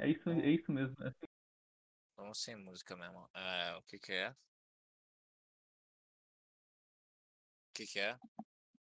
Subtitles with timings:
[0.00, 0.96] É isso, é isso mesmo.
[1.04, 1.26] É assim.
[2.16, 3.28] Vamos sem música mesmo.
[3.34, 4.30] É, o que que é?
[4.30, 4.34] O
[7.74, 8.18] que que é?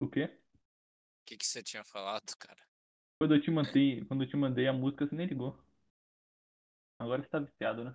[0.00, 0.24] O quê?
[0.24, 2.62] O que que você tinha falado, cara?
[3.18, 5.58] Quando eu te mandei, quando eu te mandei a música, você nem ligou.
[6.98, 7.94] Agora você tá viciado, né?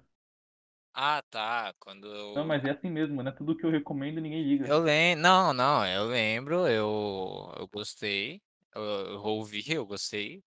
[0.93, 1.73] Ah, tá.
[1.79, 2.35] Quando eu.
[2.35, 3.31] Não, mas é assim mesmo, né?
[3.31, 4.67] Tudo que eu recomendo ninguém liga.
[4.67, 5.21] Eu lembro.
[5.21, 8.41] Não, não, eu lembro, eu, eu gostei.
[8.73, 10.43] Eu, eu ouvi, eu gostei.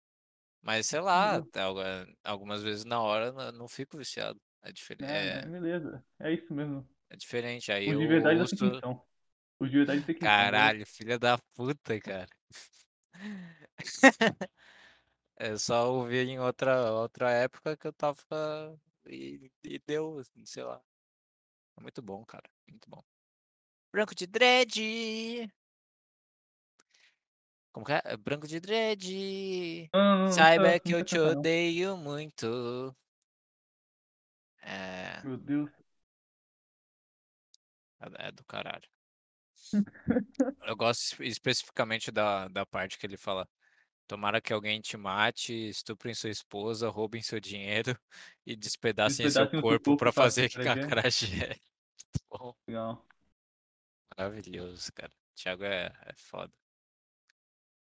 [0.63, 1.83] Mas sei lá, algu-
[2.25, 4.41] algumas vezes na hora eu não fico viciado.
[4.63, 6.05] É, difer É, é, é, beleza.
[6.19, 6.87] É isso mesmo.
[7.11, 7.73] é diferente.
[7.73, 9.05] Aí eu de verdade que são.
[9.61, 10.75] Os de verdade são, beleza?
[10.75, 12.29] Caralho, filha da puta, cara.
[15.37, 18.19] É só ouvir em outra, outra época que eu tava.
[19.07, 20.83] E, e deu, assim, sei lá.
[21.79, 22.49] É muito bom, cara.
[22.69, 23.03] Muito bom.
[23.93, 25.51] Branco de dread.
[27.79, 28.03] Como que é?
[28.07, 29.89] É Branco de dread.
[29.95, 31.29] Não, não, Saiba precisa- que eu te não.
[31.39, 32.97] odeio muito.
[34.63, 35.71] É, Meu Deus.
[38.19, 38.89] é do caralho.
[40.67, 43.49] Eu gosto espe- especificamente da, da parte que ele fala.
[44.09, 47.97] Tomara que alguém te mate, estuprem sua esposa, roubem seu dinheiro
[48.45, 50.85] e despedacem seu Despedacem seu corpo pra fazer escrever.
[50.85, 51.47] acarajé.
[51.49, 52.55] Muito bom.
[52.67, 53.07] Legal.
[54.17, 55.13] Maravilhoso, cara.
[55.37, 56.53] Thiago é, é foda.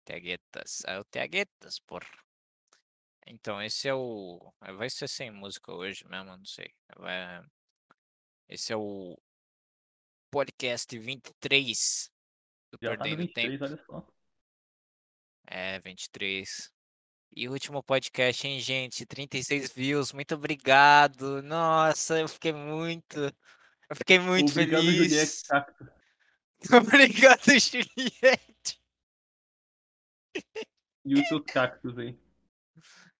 [0.09, 0.83] Tiaguetas.
[0.87, 2.09] É o Tiaguetas, porra.
[3.27, 4.53] Então, esse é o.
[4.77, 6.73] Vai ser sem música hoje mesmo, não sei.
[6.97, 7.45] Vai-
[8.48, 9.14] Esse é o
[10.31, 12.11] podcast 23
[12.73, 13.64] do Já tá Perdendo 23, Tempo.
[13.64, 14.09] olha só.
[15.47, 16.73] É, 23.
[17.36, 19.05] E o último podcast, hein, gente?
[19.05, 20.12] 36 views.
[20.14, 21.42] Muito obrigado.
[21.42, 23.19] Nossa, eu fiquei muito.
[23.91, 25.42] Eu fiquei muito Obrigado, Juliette feliz.
[25.42, 25.92] Cacto.
[26.73, 28.58] Obrigado, Juliette.
[31.05, 32.19] E os seus cactos aí.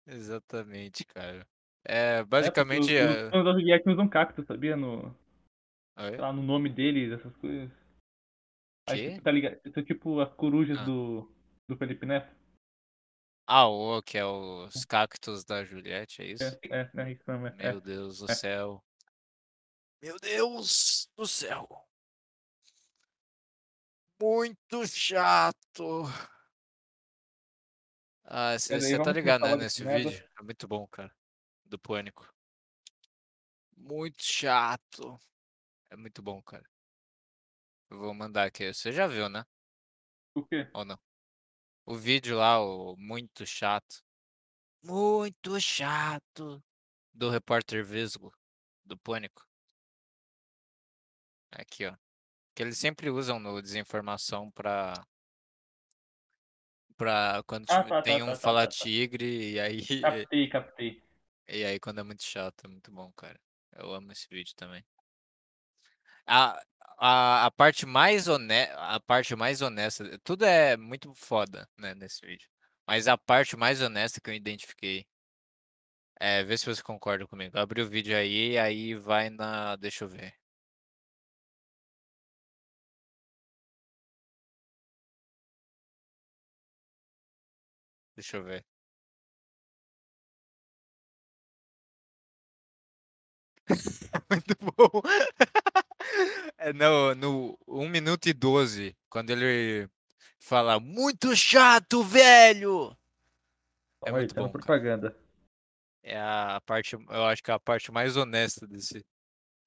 [0.07, 1.47] Exatamente, cara.
[1.85, 2.95] É, É, basicamente.
[2.95, 4.77] é- os fãs Juliette usam cacto, sabia?
[4.77, 5.07] No,
[5.99, 6.11] Oi?
[6.11, 7.71] sei lá, no nome deles, essas coisas.
[8.89, 9.11] Aí, Quê?
[9.13, 9.61] tipo, tá ligado?
[9.73, 10.85] São tipo as corujas Ah.
[10.85, 11.31] do,
[11.69, 12.35] do Felipe Neto.
[13.47, 16.45] Ah, o que é os cactos da Juliette, é isso?
[16.45, 17.47] É, é, é isso mesmo.
[17.47, 17.73] É.
[17.73, 18.35] Meu Deus do é.
[18.35, 18.85] céu.
[20.03, 21.67] Meu Deus do céu.
[24.21, 26.05] Muito chato.
[28.31, 30.11] Ah, você tá ligado, né, nesse merda.
[30.11, 30.31] vídeo?
[30.39, 31.11] É muito bom, cara.
[31.65, 32.31] Do Pânico.
[33.75, 35.19] Muito chato.
[35.89, 36.69] É muito bom, cara.
[37.91, 38.73] Eu vou mandar aqui.
[38.73, 39.47] Você já viu, né?
[40.35, 40.69] O quê?
[40.75, 40.99] Ou não?
[41.87, 44.05] O vídeo lá, o muito chato.
[44.83, 46.63] Muito chato.
[47.15, 48.31] Do repórter Vesgo.
[48.85, 49.49] Do Pânico.
[51.51, 51.97] Aqui, ó.
[52.55, 54.93] Que eles sempre usam no Desinformação pra.
[56.99, 58.75] Pra quando Ah, tiver- tá, tem tá, um tá, tá, fala tá, tá.
[58.75, 59.79] tigre e aí.
[60.29, 61.03] Captei, captei.
[61.49, 63.41] E aí quando é muito chato, é muito bom, cara.
[63.73, 64.85] Eu amo esse vídeo também.
[66.27, 66.61] A,
[66.99, 72.25] a, a parte mais honesta, a parte mais honesta, tudo é muito foda, né, nesse
[72.27, 72.49] vídeo.
[72.87, 75.07] Mas a parte mais honesta que eu identifiquei
[76.21, 77.59] é, vê se você concorda comigo.
[77.59, 80.35] Abre o vídeo aí, aí vai na, deixa eu ver.
[88.19, 88.65] Deixa eu ver.
[94.29, 95.03] Muito bom.
[96.57, 99.89] É no, no 1 minuto e 12, quando ele
[100.41, 102.97] fala muito chato, velho.
[104.05, 104.59] É aí, muito na bom, cara.
[104.59, 105.17] propaganda.
[106.03, 109.05] É a parte, eu acho que é a parte mais honesta desse.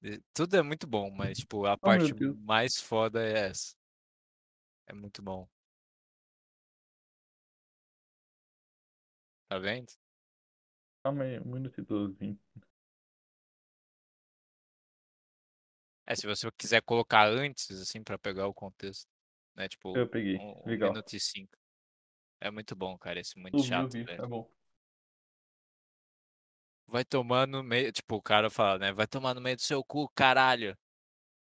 [0.02, 2.12] de- Tudo é muito bom, mas tipo, a Oh, parte
[2.44, 3.74] mais foda é essa.
[4.86, 5.48] É muito bom.
[9.52, 9.92] Tá vendo?
[11.04, 12.38] Calma aí, um minuto e doze.
[16.06, 19.06] É, se você quiser colocar antes, assim, pra pegar o contexto,
[19.54, 19.68] né?
[19.68, 20.38] Tipo, Eu peguei.
[20.38, 20.90] um, um Legal.
[20.90, 21.52] minuto e cinco.
[22.40, 23.20] É muito bom, cara.
[23.20, 24.22] Esse muito Eu chato, vi, velho.
[24.22, 24.50] tá bom.
[26.86, 27.92] Vai tomar no meio.
[27.92, 28.92] Tipo, o cara fala, né?
[28.92, 30.76] Vai tomar no meio do seu cu, caralho.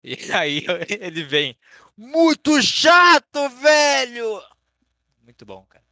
[0.03, 0.63] E aí
[1.01, 1.57] ele vem.
[1.97, 4.41] Muito chato, velho!
[5.23, 5.84] Muito bom, cara.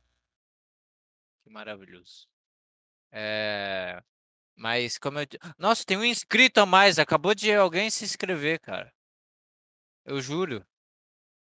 [1.53, 2.27] Maravilhoso.
[3.11, 4.01] É.
[4.55, 5.27] Mas como eu.
[5.57, 6.97] Nossa, tem um inscrito a mais.
[6.97, 8.91] Acabou de alguém se inscrever, cara.
[10.03, 10.65] Eu juro.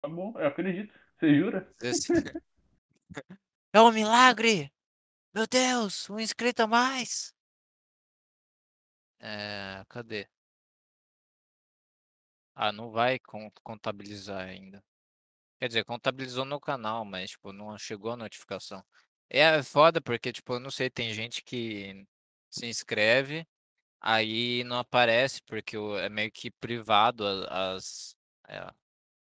[0.01, 0.93] Tá bom, eu acredito.
[1.19, 1.71] Você jura?
[3.71, 4.73] É um milagre!
[5.35, 7.35] Meu Deus, um inscrito a mais!
[9.21, 10.27] É, cadê?
[12.55, 14.83] Ah, não vai con- contabilizar ainda.
[15.61, 18.85] Quer dizer, contabilizou no canal, mas, tipo, não chegou a notificação.
[19.31, 22.07] É foda porque, tipo, eu não sei, tem gente que
[22.51, 23.47] se inscreve,
[24.01, 28.17] aí não aparece, porque é meio que privado as,
[28.49, 28.71] é,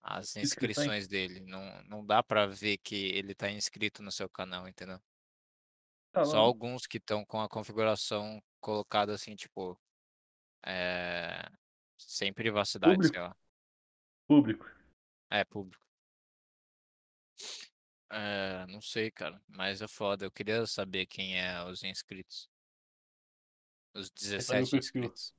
[0.03, 1.07] as Inscrições?
[1.07, 1.41] dele.
[1.41, 5.01] Não, não dá pra ver que ele tá inscrito no seu canal, entendeu?
[6.13, 9.79] Tá Só alguns que estão com a configuração colocada assim, tipo,
[10.67, 11.49] é,
[11.99, 13.15] sem privacidade, Público?
[13.15, 13.37] sei lá.
[14.27, 14.71] Público.
[15.31, 15.85] É, público.
[18.11, 20.25] É, não sei, cara, mas é foda.
[20.25, 22.49] Eu queria saber quem é os inscritos.
[23.95, 25.11] Os Aí tá meu 17 perfil.
[25.11, 25.35] inscritos.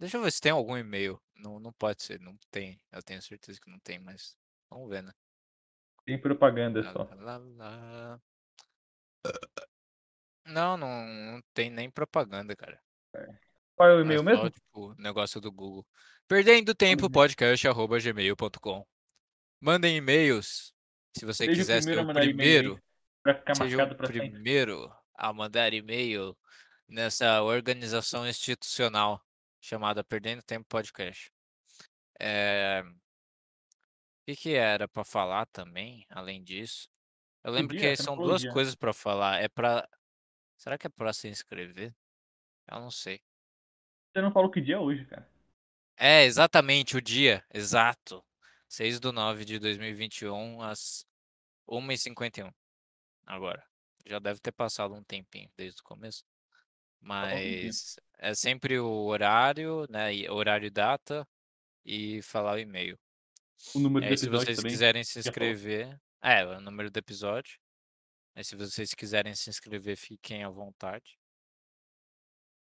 [0.00, 1.20] Deixa eu ver se tem algum e-mail.
[1.34, 2.80] Não, não pode ser, não tem.
[2.90, 4.36] Eu tenho certeza que não tem, mas
[4.68, 5.12] vamos ver, né?
[6.04, 7.10] Tem propaganda Lá, só.
[7.10, 8.20] lá, lá.
[10.44, 12.82] Não, não, não tem nem propaganda, cara.
[13.76, 14.50] Qual é o É e-mail só, mesmo?
[14.50, 15.86] tipo, negócio do Google.
[16.28, 17.10] Perdendo tempo, e-mail.
[17.10, 18.86] podcast.gmail.com.
[19.60, 20.74] Mandem e-mails.
[21.16, 22.82] Se você Seja quiser ser o primeiro.
[23.22, 24.06] Pra ficar seja o sempre.
[24.06, 26.36] primeiro a mandar e-mail
[26.88, 29.22] nessa organização institucional
[29.60, 31.30] chamada Perdendo Tempo Podcast.
[32.18, 32.82] É...
[32.84, 36.88] O que, que era pra falar também, além disso?
[37.42, 38.52] Eu lembro dia, que são duas dia.
[38.52, 39.42] coisas pra falar.
[39.42, 39.88] É pra.
[40.56, 41.94] Será que é pra se inscrever?
[42.70, 43.20] Eu não sei.
[44.12, 45.28] Você não falou que dia é hoje, cara.
[45.96, 47.44] É, exatamente, o dia.
[47.52, 48.24] Exato.
[48.70, 51.04] 6 do 9 de 2021, às
[51.68, 52.54] 1h51.
[53.26, 53.66] Agora.
[54.06, 56.24] Já deve ter passado um tempinho desde o começo.
[57.00, 60.08] Mas é sempre o horário, né?
[60.30, 61.26] Horário e data
[61.84, 62.98] e falar o e-mail.
[63.74, 64.72] O número do aí, se episódio vocês também.
[64.72, 66.00] quiserem se inscrever.
[66.22, 67.58] É, o número do episódio.
[68.36, 71.18] Aí, se vocês quiserem se inscrever, fiquem à vontade.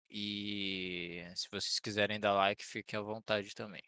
[0.10, 3.84] E se vocês quiserem dar like, fiquem à vontade também.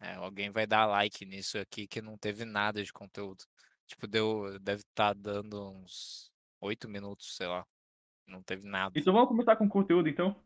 [0.00, 3.44] É, alguém vai dar like nisso aqui que não teve nada de conteúdo.
[3.86, 7.66] Tipo, deu, deve estar dando uns 8 minutos, sei lá.
[8.26, 8.98] Não teve nada.
[8.98, 10.36] Então vamos começar com o conteúdo, então.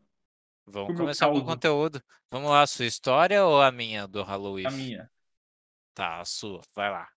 [0.65, 2.01] Vamos começar com conteúdo.
[2.29, 4.67] Vamos lá, a sua história ou a minha do Halloween?
[4.67, 5.11] A minha.
[5.93, 7.09] Tá, a sua, vai lá.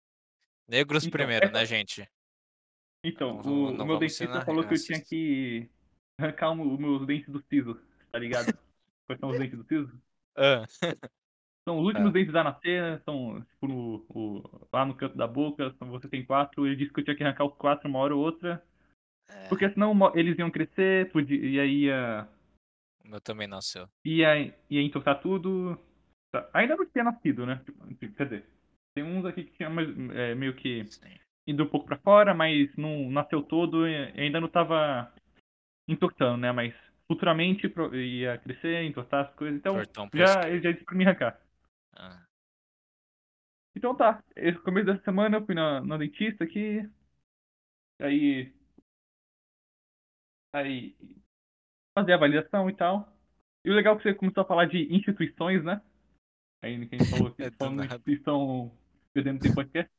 [0.67, 2.11] Negros Então, primeiro, essa- né, gente?
[3.05, 5.71] Então, Não o, vamos- o não meu dentista ensinar falou que eu tinha que
[6.19, 7.79] arrancar os meus dentes do siso,
[8.11, 8.47] tá ligado?
[9.07, 10.03] Quais são os dentes do siso?
[10.35, 10.65] Ah,
[11.67, 12.13] São os últimos Ah.
[12.13, 16.67] dentes a nascer, são tipo no, o- lá no canto da boca, você tem quatro,
[16.67, 18.63] ele disse que eu tinha que arrancar os quatro uma hora ou outra,
[19.31, 22.29] é, porque senão eles iam crescer, podia, e aí ia,
[23.03, 23.89] o meu também nasceu.
[24.05, 25.79] ia, ia entortar tudo.
[26.33, 27.63] Tá, Ainda não tinha nascido, né?
[27.65, 28.47] Tipo, Quer dizer,
[28.95, 31.19] tem uns aqui que tinha mais, é, meio que Sim.
[31.49, 35.11] indo um pouco pra fora, mas não nasceu todo e ainda não tava
[35.89, 36.53] entortando, né?
[36.53, 36.75] Mas
[37.07, 39.59] futuramente ia crescer, entortar as coisas.
[39.59, 41.41] Então, Tortão já, ele já disse pra me arrancar.
[41.97, 42.25] Ah,
[43.77, 46.81] Então tá, esse começo dessa semana eu fui na, na dentista aqui.
[48.01, 48.53] Aí.
[50.55, 50.97] Aí.
[51.97, 53.13] Fazer a avaliação e tal.
[53.65, 55.81] E o legal é que você começou a falar de instituições, né?
[56.63, 57.95] Aí que a gente falou aqui, É do falando nada.
[57.95, 58.77] instituição
[59.13, 59.93] perdendo tempo podcast.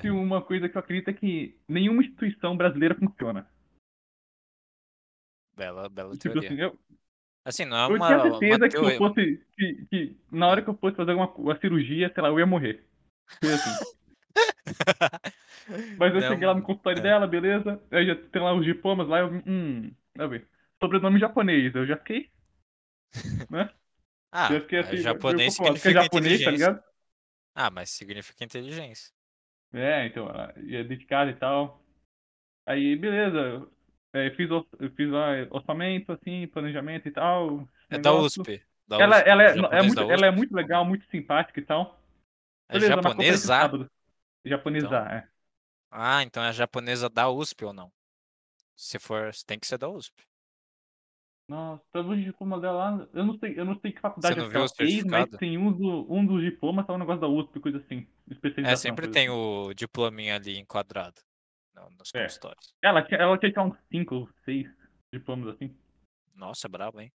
[0.00, 0.10] Se É.
[0.12, 3.50] uma coisa que eu acredito é que nenhuma instituição brasileira funciona.
[5.56, 6.48] bela, bela Tipo teoria.
[6.48, 6.78] assim, eu,
[7.44, 9.44] Assim, não é eu uma, tinha uma certeza que eu fosse.
[9.56, 12.46] Que, que na hora que eu fosse fazer uma, uma cirurgia, sei lá, eu ia
[12.46, 12.84] morrer.
[13.40, 13.92] Foi assim.
[15.98, 17.02] Mas eu Não, cheguei lá no consultório é.
[17.02, 17.80] dela, beleza.
[17.90, 20.42] Aí já tem lá os diplomas lá, eu hum, eu.
[20.80, 22.30] Sobrenome japonês, eu já fiquei,
[23.50, 23.70] né?
[24.34, 26.82] Ah, já fiquei mas assim, japonês eu, eu, significa é japonês, tá ligado?
[27.54, 29.12] Ah, mas significa inteligência.
[29.74, 31.82] É, então, ela ia dedicada e tal.
[32.66, 33.68] Aí, beleza.
[34.12, 37.68] É, fiz, o- eu fiz lá orçamento, assim, planejamento e tal.
[37.90, 38.12] É da.
[38.14, 38.60] USP.
[38.88, 40.32] Da Ela, USP, ela, é, é muito, da ela é USP.
[40.32, 41.98] muito legal, muito simpática e tal.
[42.68, 43.48] É Beleza, esse japonesa?
[43.48, 43.90] sábado.
[44.44, 45.28] Japonesar, é.
[45.92, 47.92] Ah, então é japonesa da USP ou não?
[48.76, 50.24] Se for, tem que ser da USP.
[51.48, 54.50] Nossa, todos os diplomas dela eu não sei, eu não sei que faculdade Você não
[54.50, 57.60] é ela fez, mas tem um, do, um dos diplomas tá um negócio da USP,
[57.60, 58.06] coisa assim.
[58.30, 58.70] Especialização.
[58.70, 59.30] É, sempre tem assim.
[59.30, 61.20] o diplominha ali enquadrado
[61.90, 62.24] nos É.
[62.24, 62.74] consultórios.
[62.82, 64.68] Ela tinha, ela tinha uns 5 ou 6
[65.12, 65.76] diplomas assim.
[66.34, 67.12] Nossa, brabo, hein?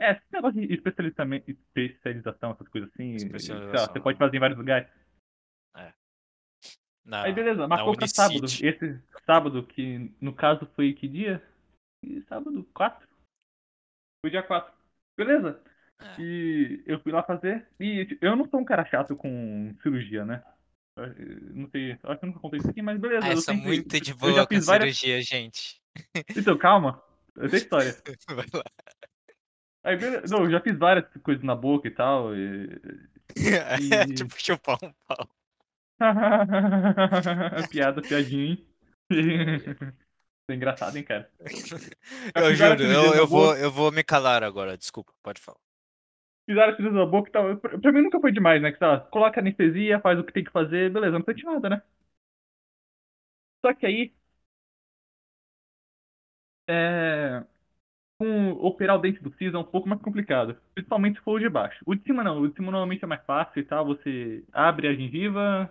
[0.00, 3.16] É, esse negócio de especialização, essas coisas assim.
[3.72, 4.88] lá, você pode fazer em vários lugares.
[7.04, 8.44] Na, Aí beleza, marcou pra sábado.
[8.44, 11.42] Esse sábado, que no caso foi que dia?
[12.04, 13.08] E sábado 4?
[14.24, 14.72] Foi dia 4.
[15.16, 15.60] Beleza.
[16.00, 16.20] É.
[16.20, 17.68] E eu fui lá fazer.
[17.80, 20.44] E eu não sou um cara chato com cirurgia, né?
[20.96, 23.28] Eu- eu Não sei, acho que eu nunca contei isso aqui, mas beleza.
[23.28, 23.54] Ah, eu eu sou sempre.
[23.54, 24.90] muito de eu boa já com fiz várias.
[24.90, 25.80] cirurgia, gente.
[26.36, 27.02] Então, calma.
[27.36, 28.02] Eu tenho história.
[28.28, 28.64] Vai lá.
[29.84, 30.26] Aí, beleza.
[30.28, 32.34] Não, eu já fiz várias coisas na boca e tal.
[32.36, 32.80] E...
[33.36, 35.28] É E- tipo chupar um pau.
[37.70, 38.66] Piada, piadinha, hein?
[40.48, 41.30] é engraçado, hein, cara?
[42.34, 44.76] Eu fizeram juro, eu, eu, vou, eu vou me calar agora.
[44.76, 45.58] Desculpa, pode falar.
[46.46, 47.56] Fizeram a cirurgia da boca e tal.
[47.58, 48.72] Pra pra mim nunca foi demais, né?
[48.72, 51.82] Que tá, coloca anestesia, faz o que tem que fazer, beleza, não sente nada, né?
[53.60, 54.12] Só que aí.
[56.68, 57.44] É.
[58.18, 60.56] Com operar o dente do siso é um pouco mais complicado.
[60.74, 61.80] Principalmente se for o de baixo.
[61.86, 62.40] O de cima não.
[62.40, 63.86] O de cima normalmente é mais fácil e tal.
[63.86, 65.70] Você abre a gengiva,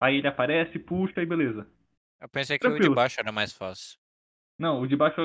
[0.00, 1.66] aí ele aparece, puxa e beleza.
[2.20, 2.94] Eu pensei que o de Tranquilo.
[2.94, 3.98] baixo era mais fácil.
[4.58, 5.16] Não, o de baixo,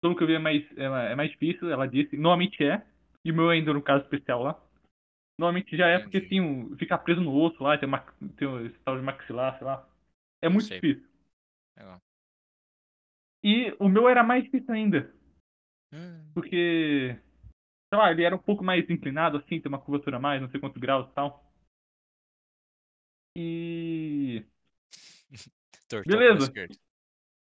[0.00, 2.16] pelo que eu vi, é mais, é, é mais difícil, ela disse.
[2.16, 2.82] Normalmente é.
[3.26, 4.56] E o meu ainda no caso especial lá.
[5.36, 6.30] Normalmente já é porque Entendi.
[6.30, 7.98] tem um, fica preso no osso lá, tem, uma,
[8.36, 9.84] tem um esse tal de maxilar, sei lá.
[10.40, 10.80] É muito sei.
[10.80, 11.08] difícil.
[11.76, 11.98] Legal.
[13.42, 15.12] E o meu era mais difícil ainda.
[15.92, 17.16] Hum, Porque,
[17.88, 20.48] sei lá, ele era um pouco mais inclinado, assim, tem uma curvatura a mais, não
[20.48, 21.44] sei quantos graus e tal.
[23.36, 24.44] E.
[26.06, 26.52] Beleza.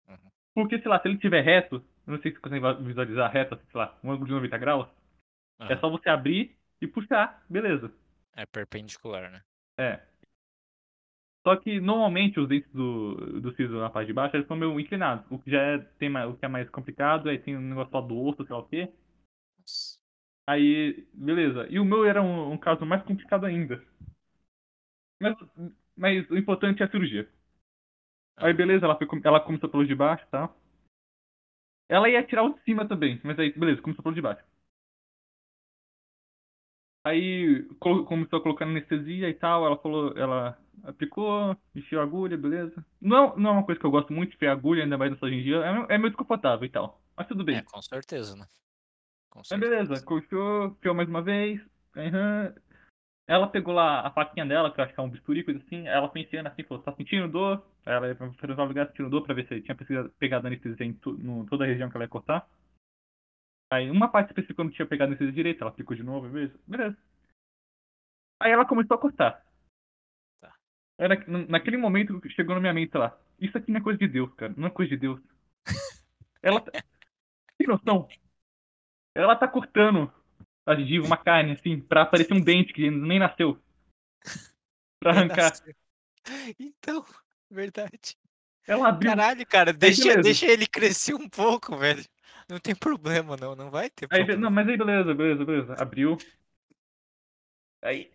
[0.10, 0.18] Uhum.
[0.54, 3.56] Porque, sei lá, se ele estiver reto, eu não sei se você consegue visualizar reto,
[3.56, 4.88] assim, sei lá, um ângulo de 90 graus,
[5.68, 5.80] é Aham.
[5.80, 7.92] só você abrir e puxar, beleza.
[8.36, 9.44] É perpendicular, né?
[9.78, 10.00] É.
[11.46, 14.80] Só que normalmente os dentes do, do siso na parte de baixo eles são meio
[14.80, 15.26] inclinados.
[15.32, 17.92] O que já é, tem mais, o que é mais complicado, aí tem um negócio
[17.92, 18.90] só do osso, sei lá o quê.
[19.60, 20.00] Nossa.
[20.48, 21.68] Aí, beleza.
[21.70, 23.82] E o meu era um, um caso mais complicado ainda.
[25.22, 25.36] Mas,
[25.96, 27.28] mas o importante é a cirurgia.
[28.38, 30.56] Aí Ah, beleza, ela, foi, ela começou pelo de baixo e tal.
[31.88, 34.44] Ela ia tirar o de cima também, mas aí, beleza, começou pelo de baixo.
[37.10, 42.86] Aí começou a colocar anestesia e tal, ela falou, ela aplicou, enfiou a agulha, beleza.
[43.02, 45.66] Não, não é uma coisa que eu gosto muito, enfiar agulha, ainda mais nessa gengiva,
[45.66, 47.02] é, é meio desconfortável e tal.
[47.18, 47.58] Mas tudo bem.
[47.58, 48.46] É, com certeza, né?
[49.30, 49.72] Com Mas certeza.
[49.72, 51.60] beleza, enfiou, enfiou mais uma vez.
[51.98, 52.54] aham.
[53.28, 55.88] Ela pegou lá a faquinha dela, que eu acho que é um bisturi, coisa assim.
[55.88, 57.64] Ela foi enfiando assim, falou, tá sentindo dor?
[57.86, 59.78] Aí Ela ia pra lugar sentindo dor pra ver se tinha
[60.18, 62.48] pegado- anestesia em no, toda a região que ela ia cortar.
[63.72, 66.60] Aí uma parte específica não tinha pegado anestesia direito, ela aplicou de novo, beleza.
[66.66, 66.98] Beleza.
[68.42, 69.46] Aí ela começou a cortar.
[70.42, 70.56] Tá.
[70.98, 71.16] Era,
[71.48, 74.34] naquele momento que chegou na minha mente, lá, isso aqui não é coisa de Deus,
[74.34, 74.54] cara.
[74.58, 75.22] Não é coisa de Deus.
[76.42, 76.72] Ela tá-
[77.58, 78.08] tem noção?
[79.14, 80.12] Ela tá cortando
[80.66, 83.62] a gengiva, uma carne, assim, pra aparecer um dente que nem nasceu.
[85.02, 85.54] Pra arrancar.
[86.60, 87.06] Então,
[87.50, 88.18] verdade.
[88.68, 89.10] Ela abriu.
[89.10, 92.04] Caralho, cara, deixa, deixa ele crescer um pouco, velho.
[92.50, 93.56] Não tem problema, não.
[93.56, 94.42] Não vai ter Aí, problema.
[94.42, 95.74] não, mas aí beleza, beleza, beleza.
[95.80, 96.18] Abriu.
[97.82, 98.12] Aí.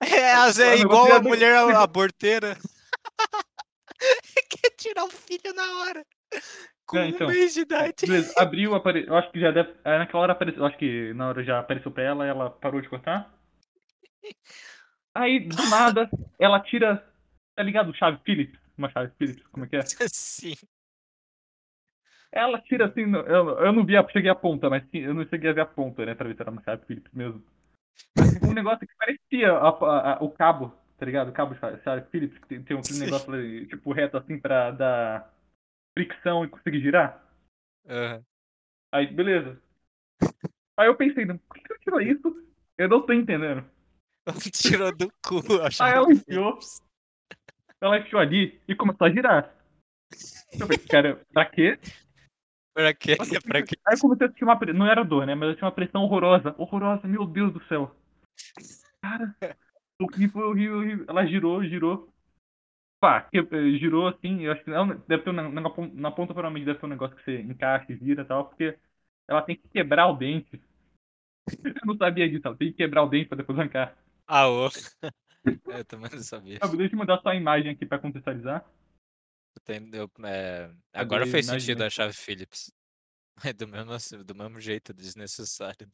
[0.00, 2.56] É, as- é igual a mulher a- aborteira.
[4.50, 6.04] Quer tirar o filho na hora.
[6.86, 7.26] Com É, então.
[7.26, 8.06] um mês de idade.
[8.06, 9.06] Beleza, abriu, apare...
[9.06, 9.74] eu acho que já deve.
[9.84, 10.60] aí Naquela hora apareceu.
[10.62, 13.32] eu Acho que na hora já apareceu pra ela, ela parou de cortar.
[15.14, 17.04] Aí, do nada, ela tira.
[17.54, 17.94] Tá ligado?
[17.96, 18.58] Chave Phillips?
[18.76, 19.90] Uma chave Phillips, como é que é?
[20.12, 20.54] Sim.
[22.32, 23.02] Ela tira assim.
[23.12, 25.60] Eu, eu não vi, a, cheguei a ponta, mas sim, eu não cheguei a ver
[25.62, 26.14] a ponta, né?
[26.14, 27.42] Pra ver se era uma chave Phillips mesmo.
[28.46, 31.28] Um negócio que parecia a- a- a- o cabo, tá ligado?
[31.28, 33.04] O cabo chave Phillips, que tem, tem aquele Sim.
[33.04, 35.34] negócio ali, tipo reto assim pra dar
[35.96, 37.22] fricção e conseguir girar.
[37.88, 38.22] Aham.
[38.92, 39.60] Aí, beleza.
[40.78, 42.46] Aí eu pensei, por que ela tirou isso?
[42.76, 43.64] Eu não tô entendendo.
[44.52, 46.58] Tirou do cu a Aí ela enfiou,
[47.80, 49.54] ela enfiou ali e começou a girar.
[50.52, 51.78] Eu falei, cara, pra quê?
[52.76, 53.16] Pra quê?
[53.42, 53.74] Pra quê?
[53.86, 54.54] Aí eu comecei a sentir uma.
[54.74, 55.34] Não era dor, né?
[55.34, 56.54] Mas eu tinha uma pressão horrorosa.
[56.58, 57.96] Horrorosa, meu Deus do céu.
[59.00, 59.34] Cara,
[59.98, 61.04] horrível, horrível, horrível.
[61.08, 62.12] Ela girou, girou.
[63.00, 64.42] Pá, que, eh, girou assim.
[64.42, 67.16] Eu acho que ela deve ter um, na, na ponta, provavelmente deve ter um negócio
[67.16, 68.44] que você encaixa e vira e tal.
[68.44, 68.76] Porque
[69.26, 70.60] ela tem que quebrar o dente.
[71.64, 72.46] Eu não sabia disso.
[72.46, 73.96] Ela tem que quebrar o dente pra depois arrancar.
[74.26, 74.68] Ah, ô.
[75.64, 76.58] Eu também não sabia.
[76.60, 78.66] Ah, Deixa eu mandar só a imagem aqui pra contextualizar.
[79.64, 81.60] Tem- eu- é, agora fez Imagina.
[81.60, 82.72] sentido a chave Phillips.
[83.50, 85.90] É do mesmo, assim- do mesmo jeito, desnecessário.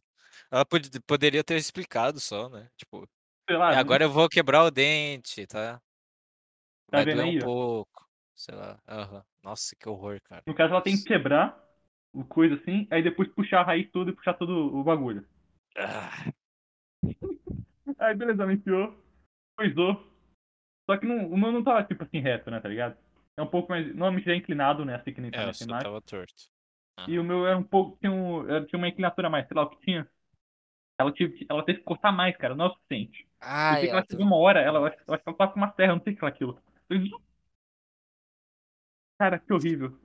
[0.50, 2.70] Ela pod- poderia ter explicado só, né?
[2.76, 3.08] Tipo,
[3.50, 3.72] lá.
[3.72, 5.78] "É, agora eu vou quebrar o dente, tá?
[6.90, 7.44] Tá Vai doer um ó?
[7.44, 8.08] pouco.
[8.36, 8.80] Sei lá.
[8.88, 9.24] aham.
[9.42, 10.42] Nossa, que horror, cara.
[10.46, 11.58] No caso, ela tem que quebrar
[12.12, 12.86] o coisa assim.
[12.90, 15.26] Aí depois puxar a raiz toda e puxar todo o bagulho.
[15.76, 16.32] Ah,
[17.98, 18.94] Aí beleza, ela enfiou,
[19.56, 19.94] coisou.
[20.88, 22.96] Só que não, o meu não tava tipo assim reto, né, tá ligado?
[23.36, 23.86] É um pouco mais.
[23.88, 24.94] Normalmente já é inclinado, né?
[24.96, 25.92] Assim que nem tá é, imagem.
[25.92, 26.50] tava torto.
[27.06, 27.98] E o meu era um pouco.
[27.98, 30.08] Tinha, um, era- tinha uma inclinatura a mais, sei lá o que tinha.
[30.98, 33.28] Ela, tive, ela teve que cortar mais, cara, não é o suficiente.
[33.68, 35.52] Eu Ai, sei que ela chegou uma hora, ela, eu acho eu que ela tava
[35.52, 36.60] com uma serra, não sei o que era aquilo.
[36.90, 37.00] Eu-
[39.18, 39.98] Cara, que horrível.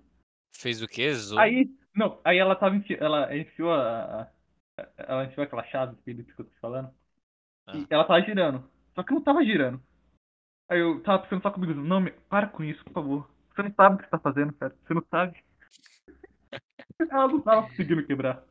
[0.52, 1.14] fez o quê?
[1.14, 1.56] Zoom?
[1.56, 2.96] Aí, não, aí ela tava enfi...
[3.00, 4.32] ela enfiou a, a-
[4.98, 6.92] ela enfiou aquela chave que eu tô te falando.
[7.68, 7.82] Ah.
[7.82, 8.70] E ela tava girando.
[8.96, 9.82] Só que não tava girando.
[10.70, 13.30] Aí eu tava pensando só comigo, não, me- para com isso, por favor.
[13.56, 14.76] Você não sabe o que você tá fazendo, cara.
[14.86, 15.44] Você não sabe.
[17.10, 18.44] Ela não tava conseguindo quebrar.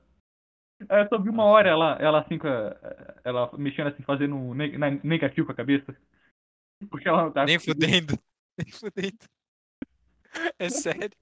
[0.89, 2.77] Aí eu só vi uma hora ela, ela assim, com a-
[3.25, 5.97] ela mexendo assim, fazendo um ne- na- negativo com a cabeça.
[6.91, 7.87] Porque ela não tava Nem conseguindo.
[7.87, 8.19] fudendo.
[8.59, 9.19] Nem fudendo.
[10.59, 11.17] É sério.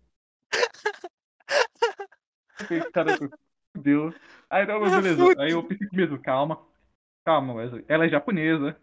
[2.92, 3.16] Cara
[3.76, 4.14] fudeu.
[4.50, 5.40] Aí não, Ah, beleza.
[5.40, 6.60] Aí eu pensei mesmo, calma.
[7.24, 8.76] Calma, mas ela é japonesa.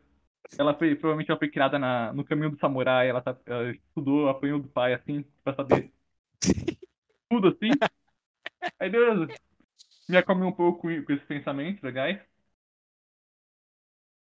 [0.57, 4.29] Ela foi, provavelmente ela foi criada na, no caminho do samurai, ela, tá, ela estudou,
[4.29, 5.91] apanhou do pai, assim, pra saber
[7.29, 7.69] tudo assim.
[8.79, 9.27] Aí beleza.
[10.09, 12.19] Me acalmei um pouco com, com esses pensamentos legais.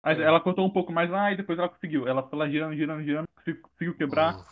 [0.05, 0.23] Mas É.
[0.23, 2.07] ela cortou um pouco mais lá e depois ela conseguiu.
[2.09, 3.29] Ela foi lá girando, girando, girando,
[3.62, 4.38] conseguiu, quebrar.
[4.38, 4.45] Uh,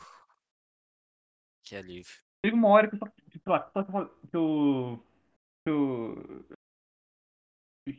[1.62, 2.14] que alívio.
[2.42, 3.90] Teve uma hora que eu só, que, sei lá, só que
[4.36, 5.04] eu,
[5.64, 6.44] que eu,
[7.84, 7.92] que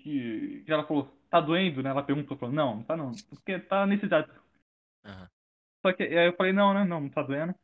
[0.66, 1.90] que, ela falou, tá doendo, né?
[1.90, 4.30] Ela perguntou, falou, não, não tá não, porque tá necessidade.
[5.06, 5.30] Aham.
[5.86, 7.56] Só que aí eu falei, não, né, não, não tá doendo.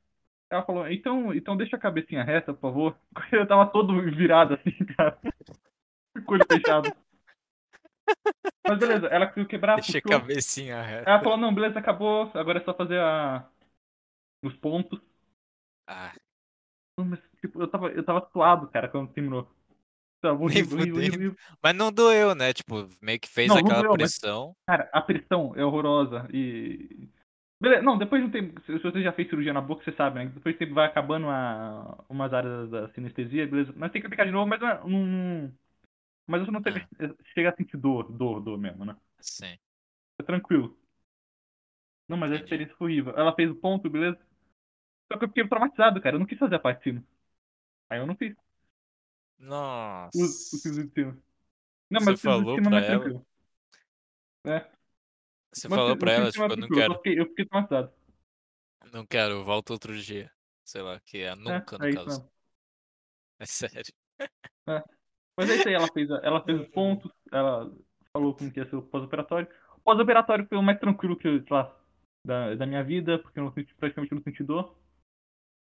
[0.49, 2.97] Ela falou, então, então deixa a cabecinha reta, por favor.
[3.31, 5.17] Eu tava todo virado assim, cara.
[6.25, 6.95] Com o olho fechado.
[8.67, 10.19] Mas beleza, ela conseguiu quebrar, Deixa a puxou.
[10.19, 11.09] cabecinha reta.
[11.09, 13.47] Ela falou, não, beleza, acabou, agora é só fazer a...
[14.43, 14.99] os pontos.
[15.87, 16.13] Ah,
[16.99, 19.47] Mas, tipo, eu tava, eu tava suado, cara, quando terminou.
[21.61, 22.53] Mas não doeu, né?
[22.53, 24.55] Tipo, meio que fez Não, aquela doeu, mas- pressão.
[24.67, 27.09] Cara, a pressão é horrorosa e.
[27.59, 30.19] Beleza, não, depois de um tempo, se você já fez cirurgia na boca, você sabe,
[30.19, 30.27] né?
[30.27, 33.73] Depois de tempo vai acabando a, umas áreas da sinestesia, beleza.
[33.75, 34.87] Mas tem que aplicar de novo, mas não.
[34.87, 35.53] não-
[36.27, 36.87] mas você não chega,
[37.33, 38.95] chega a sentir dor, dor, dor mesmo, né?
[39.19, 39.57] Sim.
[40.19, 40.77] É tranquilo.
[42.07, 43.13] Não, mas a experiência foi horrível.
[43.17, 44.17] Ela fez o ponto, beleza?
[45.11, 46.15] Só que eu fiquei traumatizado, cara.
[46.15, 47.03] Eu não quis fazer a parte de cima.
[47.89, 48.35] Aí eu não fiz
[49.39, 50.17] Nossa.
[50.83, 51.17] de cima.
[51.89, 52.99] Não, Você mas o piso de falou cima pra é ela?
[52.99, 53.25] tranquilo.
[54.45, 54.65] É,
[55.51, 57.45] Você mas falou pra ela, tipo, é eu não Eu, quero, só fiquei, eu fiquei
[58.91, 60.31] não quero, volta outro dia.
[60.63, 62.21] Sei lá, que é nunca, é, no é caso.
[63.39, 63.93] É sério.
[65.35, 67.71] Mas é isso aí, ela fez, ela fez os pontos, ela
[68.11, 69.47] falou como que ia ser o pós-operatório.
[69.77, 71.75] O pós-operatório foi o mais tranquilo que, sei lá,
[72.25, 74.75] da, da minha vida, porque eu não senti, praticamente não senti dor.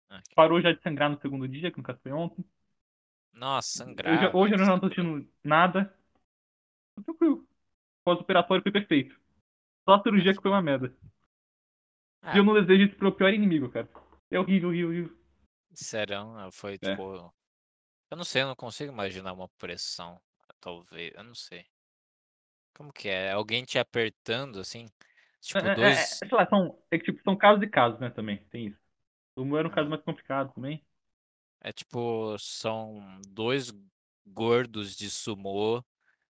[0.10, 0.34] Ok.
[0.36, 2.44] Parou já de sangrar no segundo dia, que no caso foi ontem.
[3.40, 4.36] Nossa, Eu sangrar.
[4.36, 5.94] hoje eu já não tô sentindo nada.
[6.96, 7.48] Tô tranquilo.
[8.04, 9.16] Pós-operatório foi perfeito.
[9.88, 10.94] Só a cirurgia que foi uma merda.
[12.22, 13.88] Ah, E eu não desejo isso pro pior inimigo, cara.
[14.32, 15.18] É horrível, horrível, horrível.
[15.74, 16.96] Serão, foi É.
[16.96, 17.34] tipo.
[18.12, 20.20] Eu não sei, eu não consigo imaginar uma pressão.
[20.60, 21.66] Talvez, eu não sei.
[22.74, 23.32] Como que é?
[23.32, 24.88] Alguém te apertando assim?
[25.42, 26.10] Tipo, É, é, é, dois.
[26.20, 28.38] sei lá, são, é que, tipo, são casos e casos, né, também.
[28.50, 28.80] Tem isso.
[29.36, 29.76] O meu era um Ah.
[29.76, 30.84] caso mais complicado também.
[31.62, 33.72] É tipo, são dois
[34.26, 35.84] gordos de sumô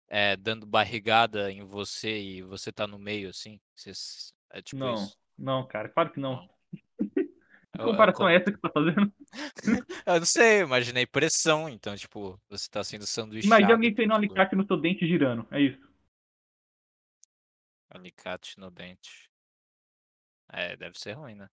[0.08, 3.60] é, dando barrigada em você e você tá no meio, assim.
[3.74, 5.16] Vocês- É tipo não, isso.
[5.36, 6.46] não, cara, claro que não.
[6.70, 6.82] Que
[7.76, 9.12] Eu- eu comparação é essa que você tá fazendo?
[10.06, 13.46] Eu não sei, eu imaginei pressão, então, tipo, você tá sendo sanduichado.
[13.48, 15.44] Imagina alguém tendo um alicate no seu dente girando.
[15.50, 15.80] É isso.
[17.90, 19.28] Alicate no dente.
[20.52, 21.48] É, deve ser ruim, né?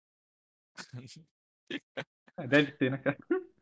[2.39, 3.19] É, deve ser, né, cara?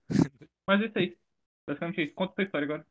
[0.67, 1.19] Mas é isso aí.
[1.67, 2.15] Basicamente é isso.
[2.15, 2.87] Conta a sua história agora.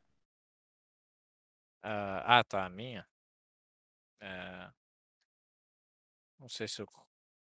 [1.82, 3.06] Ah, ah, tá, a minha?
[4.20, 4.72] É...
[6.38, 6.88] Não sei se eu.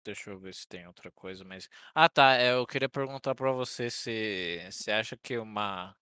[0.03, 1.69] Deixa eu ver se tem outra coisa, mas.
[1.93, 2.41] Ah, tá.
[2.41, 5.95] Eu queria perguntar pra você se você acha que uma.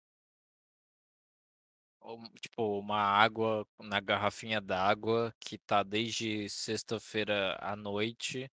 [2.02, 8.50] um- Tipo, uma água na garrafinha d'água que tá desde sexta-feira à noite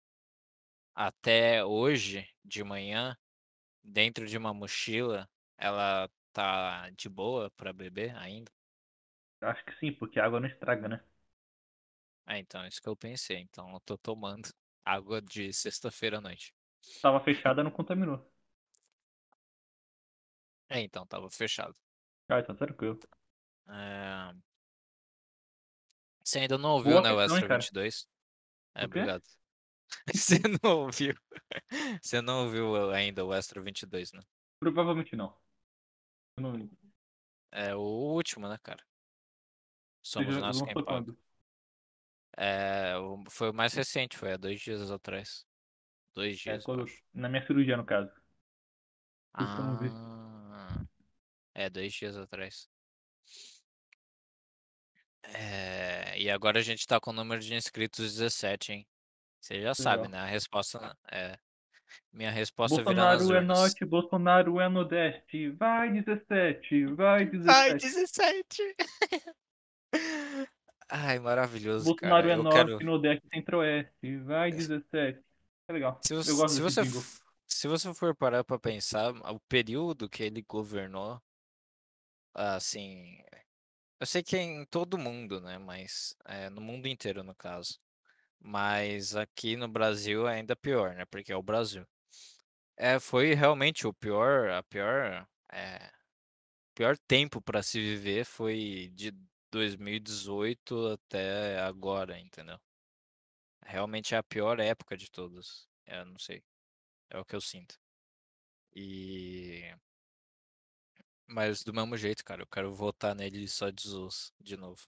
[0.95, 3.17] até hoje de manhã,
[3.89, 8.51] dentro de uma mochila, ela tá de boa pra beber ainda?
[9.41, 11.01] Acho que sim, porque a água não estraga, né?
[12.27, 13.39] Ah, então, isso que eu pensei.
[13.39, 14.49] Então, eu tô tomando
[14.85, 16.55] água de sexta-feira à noite.
[17.03, 18.25] Tava fechada, não contaminou.
[20.71, 21.75] É, então, tava fechado.
[22.29, 22.99] Ah, então tranquilo.
[23.69, 24.35] É...
[26.23, 27.59] Você ainda não ouviu, Boa né, o questão, cara?
[27.59, 28.07] 22?
[28.75, 29.25] É, obrigado.
[30.15, 31.15] Você não ouviu.
[32.01, 34.21] Você não ouviu ainda o Extra 22, né?
[34.61, 35.37] Provavelmente não.
[36.37, 36.71] Eu não...
[37.51, 38.85] É o último, né, cara?
[40.03, 41.15] Somos já nós quem paga.
[42.37, 42.95] É,
[43.31, 45.45] foi o mais recente, foi há dois dias atrás.
[46.15, 46.87] Dois É, dias, eu quando...
[47.13, 48.11] Na minha cirurgia, no caso.
[49.35, 49.79] Ah,
[51.55, 52.69] é, dois dias atrás.
[55.23, 58.87] É, e agora a gente tá com o número de inscritos 17, hein?
[59.41, 60.11] Você já sabe, Legal.
[60.11, 60.19] né?
[60.19, 61.39] A resposta é.
[62.13, 65.51] Minha resposta Bolsonaro é norte, Bolsonaro é nordeste.
[65.51, 67.51] Vai 17, vai 17.
[67.51, 68.77] Ai, 17!
[70.91, 72.35] Ai, maravilhoso, Bolsonaro cara.
[72.35, 72.85] é Eu norte, quero.
[72.85, 74.17] nordeste, centro-oeste.
[74.19, 75.21] Vai 17.
[75.69, 76.01] É legal.
[76.03, 76.83] Se Eu você, gosto se você,
[77.47, 81.21] se você for parar pra pensar, o período que ele governou
[82.35, 83.19] assim,
[84.01, 85.59] eu sei que é em todo mundo, né?
[85.59, 87.79] Mas é, no mundo inteiro, no caso.
[88.41, 91.05] Mas aqui no Brasil é ainda pior, né?
[91.07, 91.87] Porque é o Brasil.
[92.77, 95.91] É, foi realmente o pior, a pior, é,
[96.75, 99.13] pior tempo para se viver foi de
[99.53, 102.59] 2018 até agora, entendeu?
[103.65, 105.69] Realmente é a pior época de todas.
[105.87, 106.43] Eu não sei.
[107.11, 107.79] É o que eu sinto.
[108.75, 109.75] E
[111.27, 114.83] mas do mesmo jeito, cara, eu quero votar nele só de zoos, de novo.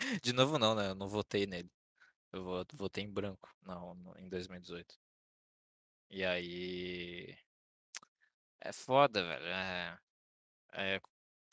[0.22, 0.88] De novo não, né?
[0.90, 1.70] Eu não votei nele.
[2.36, 4.98] Eu vo- votei em branco, não, no- em 2018.
[6.10, 7.36] E aí.
[8.60, 9.46] É foda, velho.
[9.46, 9.98] É,
[10.72, 11.00] é,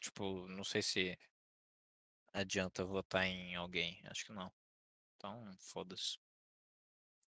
[0.02, 1.17] tipo, não sei se
[2.34, 4.02] adianta votar em alguém.
[4.06, 4.52] Acho que não.
[5.17, 6.17] Então, foda-se.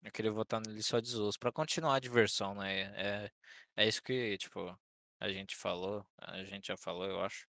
[0.02, 2.82] Eu queria votar nele só de zoos, pra continuar a diversão, né?
[3.26, 3.32] É,
[3.76, 4.78] é isso que, tipo,
[5.20, 7.48] a gente falou, a gente já falou, eu acho,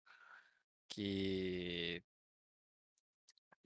[0.89, 2.03] que,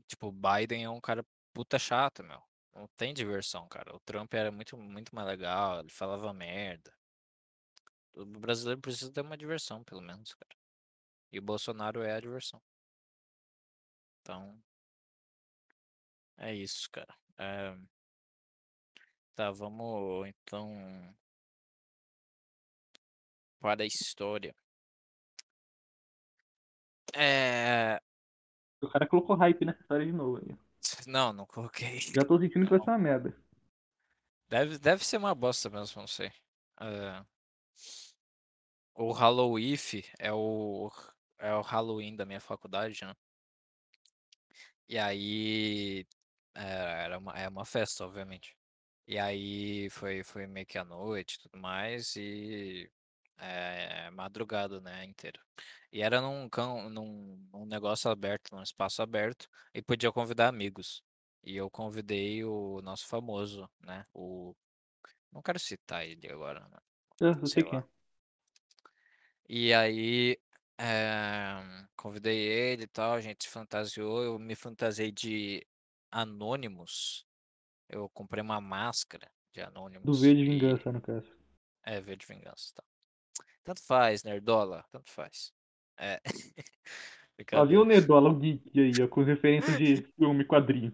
[0.07, 2.43] tipo, Biden é um cara puta chato, meu.
[2.75, 3.95] Não tem diversão, cara.
[3.97, 6.93] O Trump era muito, muito mais legal, ele falava merda.
[8.14, 10.57] O brasileiro precisa ter uma diversão, pelo menos, cara.
[11.33, 12.61] E o Bolsonaro é a diversão.
[14.23, 14.62] Então,
[16.38, 17.14] é isso, cara.
[17.38, 17.77] É,
[19.35, 21.14] Tá, vamos então
[23.61, 24.55] para a história.
[27.12, 28.01] É.
[28.81, 30.57] O cara colocou hype nessa história de novo aí.
[31.07, 32.01] Não, não coloquei.
[32.01, 33.35] Já tô sentindo que vai ser uma merda.
[34.49, 36.31] Deve, deve ser uma bosta mesmo, não sei.
[36.81, 37.25] É,
[38.97, 39.77] O Halloween
[40.18, 40.90] é o,
[41.38, 43.14] é o Halloween da minha faculdade, né?
[44.88, 46.07] E aí.
[46.55, 48.57] é, Era uma, é uma festa, obviamente.
[49.07, 52.16] E aí foi, foi meio que à noite e tudo mais.
[52.16, 52.90] E.
[53.38, 55.05] É, madrugada, né?
[55.05, 55.40] Inteira.
[55.92, 59.49] E era num, cão, num, num negócio aberto, num espaço aberto.
[59.73, 61.03] E podia convidar amigos.
[61.42, 64.07] E eu convidei o nosso famoso, né?
[64.12, 64.55] O.
[65.31, 66.79] Não quero citar ele agora, né?
[67.20, 67.85] Eu, eu sei sei quem é.
[69.49, 70.38] E aí,
[70.79, 75.66] eh, convidei ele e tal, a gente se fantasiou, eu me fantasiei de
[76.11, 77.27] Anonymous.
[77.88, 80.05] Eu comprei uma máscara de Anonymous.
[80.05, 81.31] Do V de e- vingança, no caso.
[81.85, 82.85] É, V de vingança, tá.
[83.64, 85.53] Tanto faz, Nerdola, tanto faz.
[85.98, 86.20] É.
[87.68, 87.85] Viu o.
[87.85, 90.92] Nerdola, o geek aí, ó, com referências de filme, quadrinho.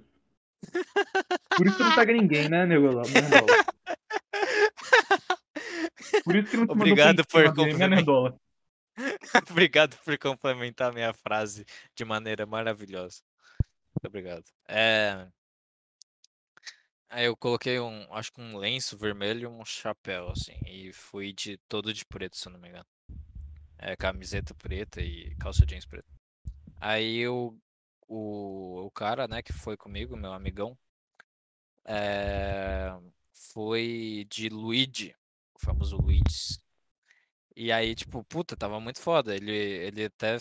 [1.56, 3.02] Por isso que não pega ninguém, né, Nerdola?
[3.02, 3.64] Nerdola.
[6.24, 8.40] Por isso que não te Obrigado por né, Nerdola?
[9.50, 13.22] Obrigado por complementar minha frase de maneira maravilhosa.
[13.94, 14.44] Muito obrigado.
[14.68, 15.26] É...
[17.10, 21.32] Aí eu coloquei um, acho que um lenço vermelho e um chapéu, assim, e fui
[21.32, 22.86] de todo de preto, se eu não me engano.
[23.78, 26.08] É, camiseta preta e calça jeans preta.
[26.80, 27.56] Aí o,
[28.08, 30.78] o, o cara, né, que foi comigo, meu amigão,
[31.84, 32.90] é,
[33.52, 35.14] foi de Luigi,
[35.54, 36.58] o famoso Luigi.
[37.56, 39.34] E aí, tipo, puta, tava muito foda.
[39.36, 40.38] Ele, ele até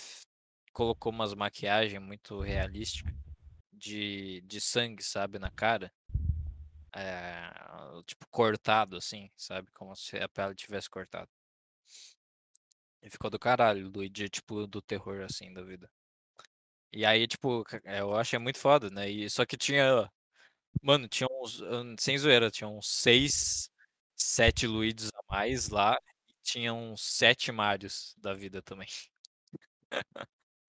[0.74, 3.14] colocou umas maquiagens muito realísticas
[3.74, 5.92] de, de sangue, sabe, na cara.
[6.96, 7.52] É,
[8.06, 9.72] tipo, cortado, assim, sabe?
[9.74, 11.30] Como se a pele tivesse cortado.
[13.02, 15.92] E ficou do caralho, o Luigi, tipo, do terror, assim, da vida.
[16.92, 19.10] E aí, tipo, ca- eu achei muito foda, né?
[19.10, 20.10] E, só que tinha.
[20.84, 21.62] Mano, tinha uns.
[22.00, 23.72] Sem zoeira, tinha uns seis,
[24.16, 25.98] sete Luigi's a mais lá.
[26.30, 28.88] E tinha uns sete Marios da vida também.